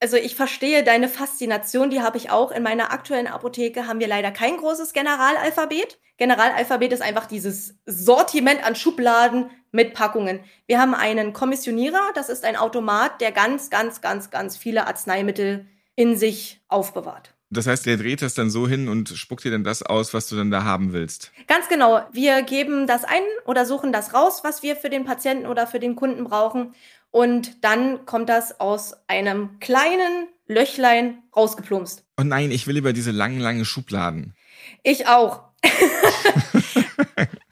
Also 0.00 0.16
ich 0.16 0.34
verstehe 0.34 0.82
deine 0.82 1.08
Faszination, 1.08 1.90
die 1.90 2.02
habe 2.02 2.16
ich 2.16 2.30
auch. 2.30 2.50
In 2.50 2.62
meiner 2.62 2.92
aktuellen 2.92 3.26
Apotheke 3.26 3.86
haben 3.86 4.00
wir 4.00 4.08
leider 4.08 4.30
kein 4.30 4.56
großes 4.56 4.92
Generalalphabet. 4.92 5.98
Generalalphabet 6.16 6.92
ist 6.92 7.02
einfach 7.02 7.26
dieses 7.26 7.76
Sortiment 7.86 8.64
an 8.64 8.76
Schubladen 8.76 9.50
mit 9.72 9.94
Packungen. 9.94 10.40
Wir 10.66 10.80
haben 10.80 10.94
einen 10.94 11.32
Kommissionierer, 11.32 12.12
das 12.14 12.28
ist 12.28 12.44
ein 12.44 12.56
Automat, 12.56 13.20
der 13.20 13.32
ganz, 13.32 13.70
ganz, 13.70 14.00
ganz, 14.00 14.30
ganz 14.30 14.56
viele 14.56 14.86
Arzneimittel 14.86 15.66
in 15.96 16.16
sich 16.16 16.60
aufbewahrt. 16.68 17.34
Das 17.50 17.66
heißt, 17.66 17.86
der 17.86 17.96
dreht 17.96 18.22
das 18.22 18.34
dann 18.34 18.50
so 18.50 18.66
hin 18.66 18.88
und 18.88 19.08
spuckt 19.10 19.44
dir 19.44 19.50
dann 19.50 19.64
das 19.64 19.82
aus, 19.82 20.14
was 20.14 20.28
du 20.28 20.36
dann 20.36 20.50
da 20.50 20.64
haben 20.64 20.92
willst. 20.92 21.32
Ganz 21.46 21.68
genau. 21.68 22.02
Wir 22.12 22.42
geben 22.42 22.86
das 22.86 23.04
ein 23.04 23.22
oder 23.46 23.66
suchen 23.66 23.92
das 23.92 24.14
raus, 24.14 24.40
was 24.42 24.62
wir 24.62 24.76
für 24.76 24.90
den 24.90 25.04
Patienten 25.04 25.46
oder 25.46 25.66
für 25.66 25.78
den 25.78 25.94
Kunden 25.94 26.24
brauchen. 26.24 26.74
Und 27.10 27.62
dann 27.62 28.06
kommt 28.06 28.28
das 28.28 28.58
aus 28.58 28.94
einem 29.06 29.60
kleinen 29.60 30.28
Löchlein 30.46 31.22
rausgeplumpst. 31.36 32.04
Oh 32.18 32.24
nein, 32.24 32.50
ich 32.50 32.66
will 32.66 32.74
lieber 32.74 32.92
diese 32.92 33.12
langen, 33.12 33.40
langen 33.40 33.64
Schubladen. 33.64 34.34
Ich 34.82 35.06
auch. 35.06 35.42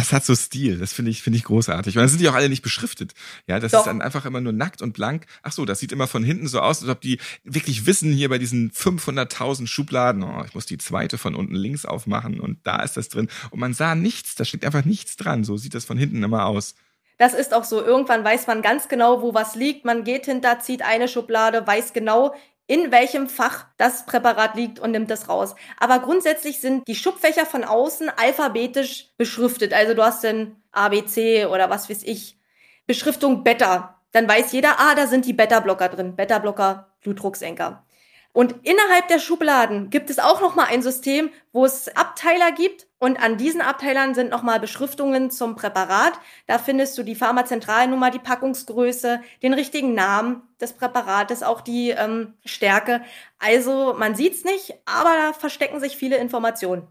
das 0.00 0.12
hat 0.14 0.24
so 0.24 0.34
Stil. 0.34 0.78
Das 0.78 0.92
finde 0.92 1.10
ich, 1.10 1.22
finde 1.22 1.36
ich 1.36 1.44
großartig. 1.44 1.96
Und 1.96 2.00
dann 2.00 2.08
sind 2.08 2.20
die 2.20 2.28
auch 2.28 2.34
alle 2.34 2.48
nicht 2.48 2.62
beschriftet. 2.62 3.12
Ja, 3.46 3.60
das 3.60 3.72
Doch. 3.72 3.80
ist 3.80 3.86
dann 3.86 4.00
einfach 4.00 4.24
immer 4.24 4.40
nur 4.40 4.52
nackt 4.52 4.80
und 4.80 4.92
blank. 4.94 5.26
Ach 5.42 5.52
so, 5.52 5.66
das 5.66 5.78
sieht 5.78 5.92
immer 5.92 6.06
von 6.06 6.24
hinten 6.24 6.48
so 6.48 6.60
aus, 6.60 6.80
als 6.80 6.90
ob 6.90 7.00
die 7.02 7.18
wirklich 7.44 7.84
wissen 7.84 8.12
hier 8.12 8.30
bei 8.30 8.38
diesen 8.38 8.70
500.000 8.72 9.66
Schubladen, 9.66 10.22
oh, 10.22 10.42
ich 10.46 10.54
muss 10.54 10.64
die 10.64 10.78
zweite 10.78 11.18
von 11.18 11.34
unten 11.34 11.54
links 11.54 11.84
aufmachen 11.84 12.40
und 12.40 12.58
da 12.64 12.82
ist 12.82 12.96
das 12.96 13.10
drin. 13.10 13.28
Und 13.50 13.60
man 13.60 13.74
sah 13.74 13.94
nichts, 13.94 14.34
da 14.36 14.44
steht 14.44 14.64
einfach 14.64 14.84
nichts 14.86 15.16
dran. 15.16 15.44
So 15.44 15.58
sieht 15.58 15.74
das 15.74 15.84
von 15.84 15.98
hinten 15.98 16.22
immer 16.22 16.46
aus. 16.46 16.74
Das 17.18 17.34
ist 17.34 17.52
auch 17.52 17.64
so. 17.64 17.84
Irgendwann 17.84 18.24
weiß 18.24 18.46
man 18.46 18.62
ganz 18.62 18.88
genau, 18.88 19.20
wo 19.20 19.34
was 19.34 19.54
liegt. 19.54 19.84
Man 19.84 20.04
geht 20.04 20.24
hinter, 20.24 20.58
zieht 20.60 20.80
eine 20.80 21.06
Schublade, 21.06 21.66
weiß 21.66 21.92
genau, 21.92 22.34
in 22.70 22.92
welchem 22.92 23.28
Fach 23.28 23.66
das 23.78 24.06
Präparat 24.06 24.54
liegt 24.54 24.78
und 24.78 24.92
nimmt 24.92 25.10
das 25.10 25.28
raus. 25.28 25.56
Aber 25.80 25.98
grundsätzlich 25.98 26.60
sind 26.60 26.86
die 26.86 26.94
Schubfächer 26.94 27.44
von 27.44 27.64
außen 27.64 28.12
alphabetisch 28.16 29.08
beschriftet. 29.16 29.72
Also 29.74 29.94
du 29.94 30.04
hast 30.04 30.22
dann 30.22 30.54
ABC 30.70 31.46
oder 31.46 31.68
was 31.68 31.90
weiß 31.90 32.04
ich, 32.04 32.38
Beschriftung 32.86 33.42
Beta. 33.42 34.00
Dann 34.12 34.28
weiß 34.28 34.52
jeder, 34.52 34.78
ah, 34.78 34.94
da 34.94 35.08
sind 35.08 35.26
die 35.26 35.32
Beta-Blocker 35.32 35.88
drin. 35.88 36.14
Beta-Blocker, 36.14 36.92
Blutdrucksenker. 37.00 37.84
Und 38.32 38.54
innerhalb 38.62 39.08
der 39.08 39.18
Schubladen 39.18 39.90
gibt 39.90 40.08
es 40.08 40.20
auch 40.20 40.40
noch 40.40 40.54
mal 40.54 40.66
ein 40.66 40.82
System, 40.82 41.30
wo 41.52 41.64
es 41.64 41.88
Abteiler 41.96 42.52
gibt 42.52 42.86
und 43.00 43.18
an 43.18 43.38
diesen 43.38 43.62
Abteilern 43.62 44.14
sind 44.14 44.30
noch 44.30 44.42
mal 44.42 44.60
Beschriftungen 44.60 45.30
zum 45.30 45.56
Präparat. 45.56 46.12
Da 46.46 46.58
findest 46.58 46.98
du 46.98 47.02
die 47.02 47.14
Pharmazentralnummer, 47.14 48.10
die 48.10 48.18
Packungsgröße, 48.18 49.22
den 49.42 49.54
richtigen 49.54 49.94
Namen 49.94 50.42
des 50.60 50.74
Präparates, 50.74 51.42
auch 51.42 51.62
die 51.62 51.90
ähm, 51.90 52.34
Stärke. 52.44 53.00
Also 53.38 53.94
man 53.98 54.14
sieht's 54.14 54.44
nicht, 54.44 54.74
aber 54.84 55.14
da 55.16 55.32
verstecken 55.32 55.80
sich 55.80 55.96
viele 55.96 56.18
Informationen. 56.18 56.86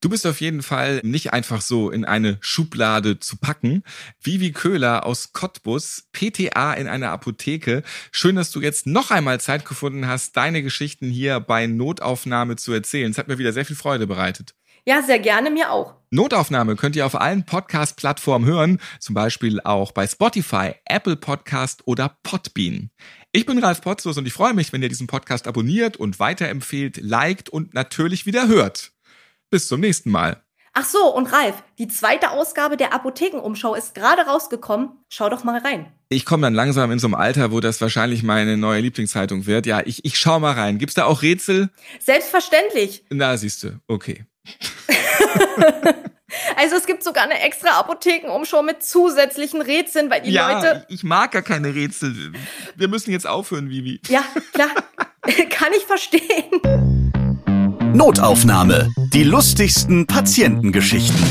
Du 0.00 0.08
bist 0.10 0.26
auf 0.26 0.40
jeden 0.40 0.62
Fall 0.64 1.00
nicht 1.04 1.32
einfach 1.32 1.60
so 1.60 1.88
in 1.88 2.04
eine 2.04 2.36
Schublade 2.40 3.20
zu 3.20 3.36
packen. 3.36 3.84
Vivi 4.20 4.50
Köhler 4.50 5.06
aus 5.06 5.32
Cottbus, 5.32 6.08
PTA 6.12 6.74
in 6.74 6.88
einer 6.88 7.10
Apotheke. 7.10 7.84
Schön, 8.10 8.34
dass 8.34 8.50
du 8.50 8.60
jetzt 8.60 8.88
noch 8.88 9.12
einmal 9.12 9.40
Zeit 9.40 9.64
gefunden 9.64 10.08
hast, 10.08 10.36
deine 10.36 10.64
Geschichten 10.64 11.08
hier 11.08 11.38
bei 11.38 11.68
Notaufnahme 11.68 12.56
zu 12.56 12.72
erzählen. 12.72 13.12
Es 13.12 13.18
hat 13.18 13.28
mir 13.28 13.38
wieder 13.38 13.52
sehr 13.52 13.64
viel 13.64 13.76
Freude 13.76 14.08
bereitet. 14.08 14.56
Ja, 14.86 15.00
sehr 15.00 15.18
gerne, 15.18 15.50
mir 15.50 15.70
auch. 15.70 15.94
Notaufnahme 16.10 16.76
könnt 16.76 16.94
ihr 16.94 17.06
auf 17.06 17.18
allen 17.18 17.46
Podcast-Plattformen 17.46 18.46
hören, 18.46 18.80
zum 19.00 19.14
Beispiel 19.14 19.58
auch 19.62 19.92
bei 19.92 20.06
Spotify, 20.06 20.74
Apple 20.84 21.16
Podcast 21.16 21.80
oder 21.86 22.18
Podbean. 22.22 22.90
Ich 23.32 23.46
bin 23.46 23.58
Ralf 23.64 23.80
Potzus 23.80 24.18
und 24.18 24.26
ich 24.26 24.34
freue 24.34 24.52
mich, 24.52 24.74
wenn 24.74 24.82
ihr 24.82 24.90
diesen 24.90 25.06
Podcast 25.06 25.48
abonniert 25.48 25.96
und 25.96 26.20
weiterempfehlt, 26.20 26.98
liked 26.98 27.48
und 27.48 27.72
natürlich 27.72 28.26
wieder 28.26 28.46
hört. 28.46 28.92
Bis 29.48 29.68
zum 29.68 29.80
nächsten 29.80 30.10
Mal. 30.10 30.42
Ach 30.74 30.84
so, 30.84 31.14
und 31.14 31.32
Ralf, 31.32 31.62
die 31.78 31.88
zweite 31.88 32.32
Ausgabe 32.32 32.76
der 32.76 32.92
Apothekenumschau 32.92 33.74
ist 33.74 33.94
gerade 33.94 34.22
rausgekommen. 34.22 34.90
Schau 35.08 35.30
doch 35.30 35.44
mal 35.44 35.60
rein. 35.60 35.86
Ich 36.10 36.26
komme 36.26 36.42
dann 36.42 36.54
langsam 36.54 36.90
in 36.90 36.98
so 36.98 37.06
einem 37.06 37.14
Alter, 37.14 37.52
wo 37.52 37.60
das 37.60 37.80
wahrscheinlich 37.80 38.22
meine 38.22 38.58
neue 38.58 38.82
Lieblingszeitung 38.82 39.46
wird. 39.46 39.64
Ja, 39.64 39.80
ich, 39.86 40.04
ich 40.04 40.18
schau 40.18 40.40
mal 40.40 40.52
rein. 40.52 40.78
Gibt's 40.78 40.94
da 40.94 41.06
auch 41.06 41.22
Rätsel? 41.22 41.70
Selbstverständlich. 42.00 43.04
Na, 43.08 43.36
siehst 43.38 43.62
du. 43.62 43.80
Okay. 43.86 44.26
also 46.56 46.76
es 46.76 46.86
gibt 46.86 47.02
sogar 47.02 47.24
eine 47.24 47.40
extra 47.40 47.78
Apothekenumschau 47.80 48.62
mit 48.62 48.82
zusätzlichen 48.82 49.62
Rätseln, 49.62 50.10
weil 50.10 50.22
die 50.22 50.30
ja, 50.30 50.52
Leute. 50.52 50.86
Ich 50.88 51.04
mag 51.04 51.32
gar 51.32 51.42
keine 51.42 51.74
Rätsel. 51.74 52.32
Wir 52.74 52.88
müssen 52.88 53.10
jetzt 53.10 53.26
aufhören, 53.26 53.70
Vivi. 53.70 54.00
Ja, 54.08 54.24
klar. 54.52 54.70
Kann 55.50 55.72
ich 55.76 55.84
verstehen. 55.84 57.12
Notaufnahme. 57.94 58.90
Die 59.12 59.24
lustigsten 59.24 60.06
Patientengeschichten. 60.06 61.24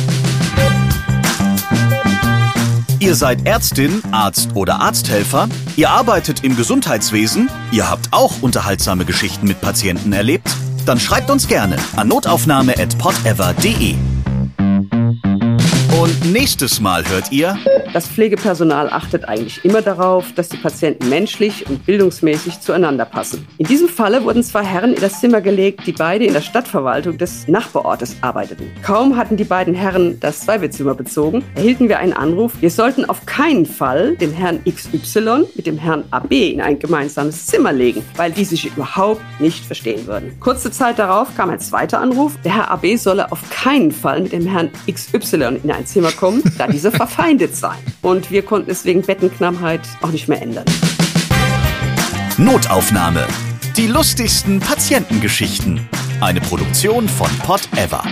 Ihr 3.04 3.16
seid 3.16 3.46
Ärztin, 3.46 4.02
Arzt 4.14 4.52
oder 4.56 4.80
Arzthelfer, 4.80 5.50
ihr 5.76 5.90
arbeitet 5.90 6.46
im 6.46 6.56
Gesundheitswesen, 6.56 7.50
ihr 7.74 7.90
habt 7.90 8.08
auch 8.12 8.42
unterhaltsame 8.42 9.04
Geschichten 9.04 9.46
mit 9.46 9.60
Patienten 9.60 10.14
erlebt, 10.14 10.56
dann 10.86 11.00
schreibt 11.00 11.30
uns 11.30 11.48
gerne 11.48 11.78
an 11.96 12.08
notaufnahme@podever.de. 12.08 13.96
Und 16.02 16.32
nächstes 16.32 16.82
Mal 16.82 17.08
hört 17.08 17.32
ihr. 17.32 17.56
Das 17.94 18.08
Pflegepersonal 18.08 18.90
achtet 18.90 19.30
eigentlich 19.30 19.64
immer 19.64 19.84
darauf, 19.84 20.34
dass 20.34 20.50
die 20.50 20.58
Patienten 20.58 21.08
menschlich 21.08 21.70
und 21.70 21.86
bildungsmäßig 21.86 22.60
zueinander 22.62 23.06
passen. 23.06 23.48
In 23.60 23.68
diesem 23.68 23.88
Falle 23.88 24.24
wurden 24.24 24.42
zwei 24.42 24.64
Herren 24.64 24.96
in 24.96 25.02
das 25.02 25.20
Zimmer 25.20 25.42
gelegt, 25.42 25.86
die 25.86 25.92
beide 25.92 26.26
in 26.26 26.34
der 26.34 26.42
Stadtverwaltung 26.42 27.20
des 27.20 27.48
Nachbarortes 27.48 28.18
arbeiteten. 28.22 28.72
Kaum 28.82 29.16
hatten 29.16 29.38
die 29.38 29.44
beiden 29.44 29.76
Herren 29.76 30.20
das 30.20 30.40
Zweibettzimmer 30.40 30.96
bezogen, 30.96 31.44
erhielten 31.54 31.88
wir 31.88 32.00
einen 32.00 32.14
Anruf, 32.14 32.54
wir 32.60 32.72
sollten 32.72 33.06
auf 33.06 33.28
keinen 33.28 33.68
Fall 33.68 34.16
den 34.16 34.34
Herrn 34.34 34.64
XY 34.64 35.46
mit 35.56 35.68
dem 35.68 35.78
Herrn 35.78 36.06
AB 36.10 36.32
in 36.32 36.62
ein 36.62 36.80
gemeinsames 36.80 37.46
Zimmer 37.46 37.72
legen, 37.72 38.04
weil 38.16 38.32
die 38.32 38.46
sich 38.46 38.66
überhaupt 38.66 39.22
nicht 39.40 39.64
verstehen 39.64 40.08
würden. 40.08 40.36
Kurze 40.40 40.72
Zeit 40.72 40.98
darauf 40.98 41.36
kam 41.38 41.52
ein 41.52 41.60
zweiter 41.60 42.00
Anruf, 42.00 42.34
der 42.44 42.56
Herr 42.56 42.72
AB 42.72 42.98
solle 42.98 43.32
auf 43.32 43.48
keinen 43.52 43.92
Fall 43.92 44.22
mit 44.22 44.32
dem 44.32 44.48
Herrn 44.48 44.72
XY 44.92 45.60
in 45.64 45.70
ein 45.70 45.83
Zimmer 45.86 46.12
kommen, 46.12 46.44
da 46.58 46.68
diese 46.68 46.92
verfeindet 46.92 47.56
seien. 47.56 47.80
Und 48.02 48.32
wir 48.32 48.44
konnten 48.44 48.72
es 48.72 48.86
wegen 48.86 49.02
Bettenknappheit 49.02 49.82
auch 50.02 50.10
nicht 50.10 50.28
mehr 50.28 50.42
ändern. 50.42 50.66
Notaufnahme. 52.38 53.28
Die 53.78 53.88
lustigsten 53.88 54.60
Patientengeschichten. 54.60 55.88
Eine 56.22 56.42
Produktion 56.42 57.08
von 57.10 57.30
Pot 57.40 57.62
Ever. 57.76 58.04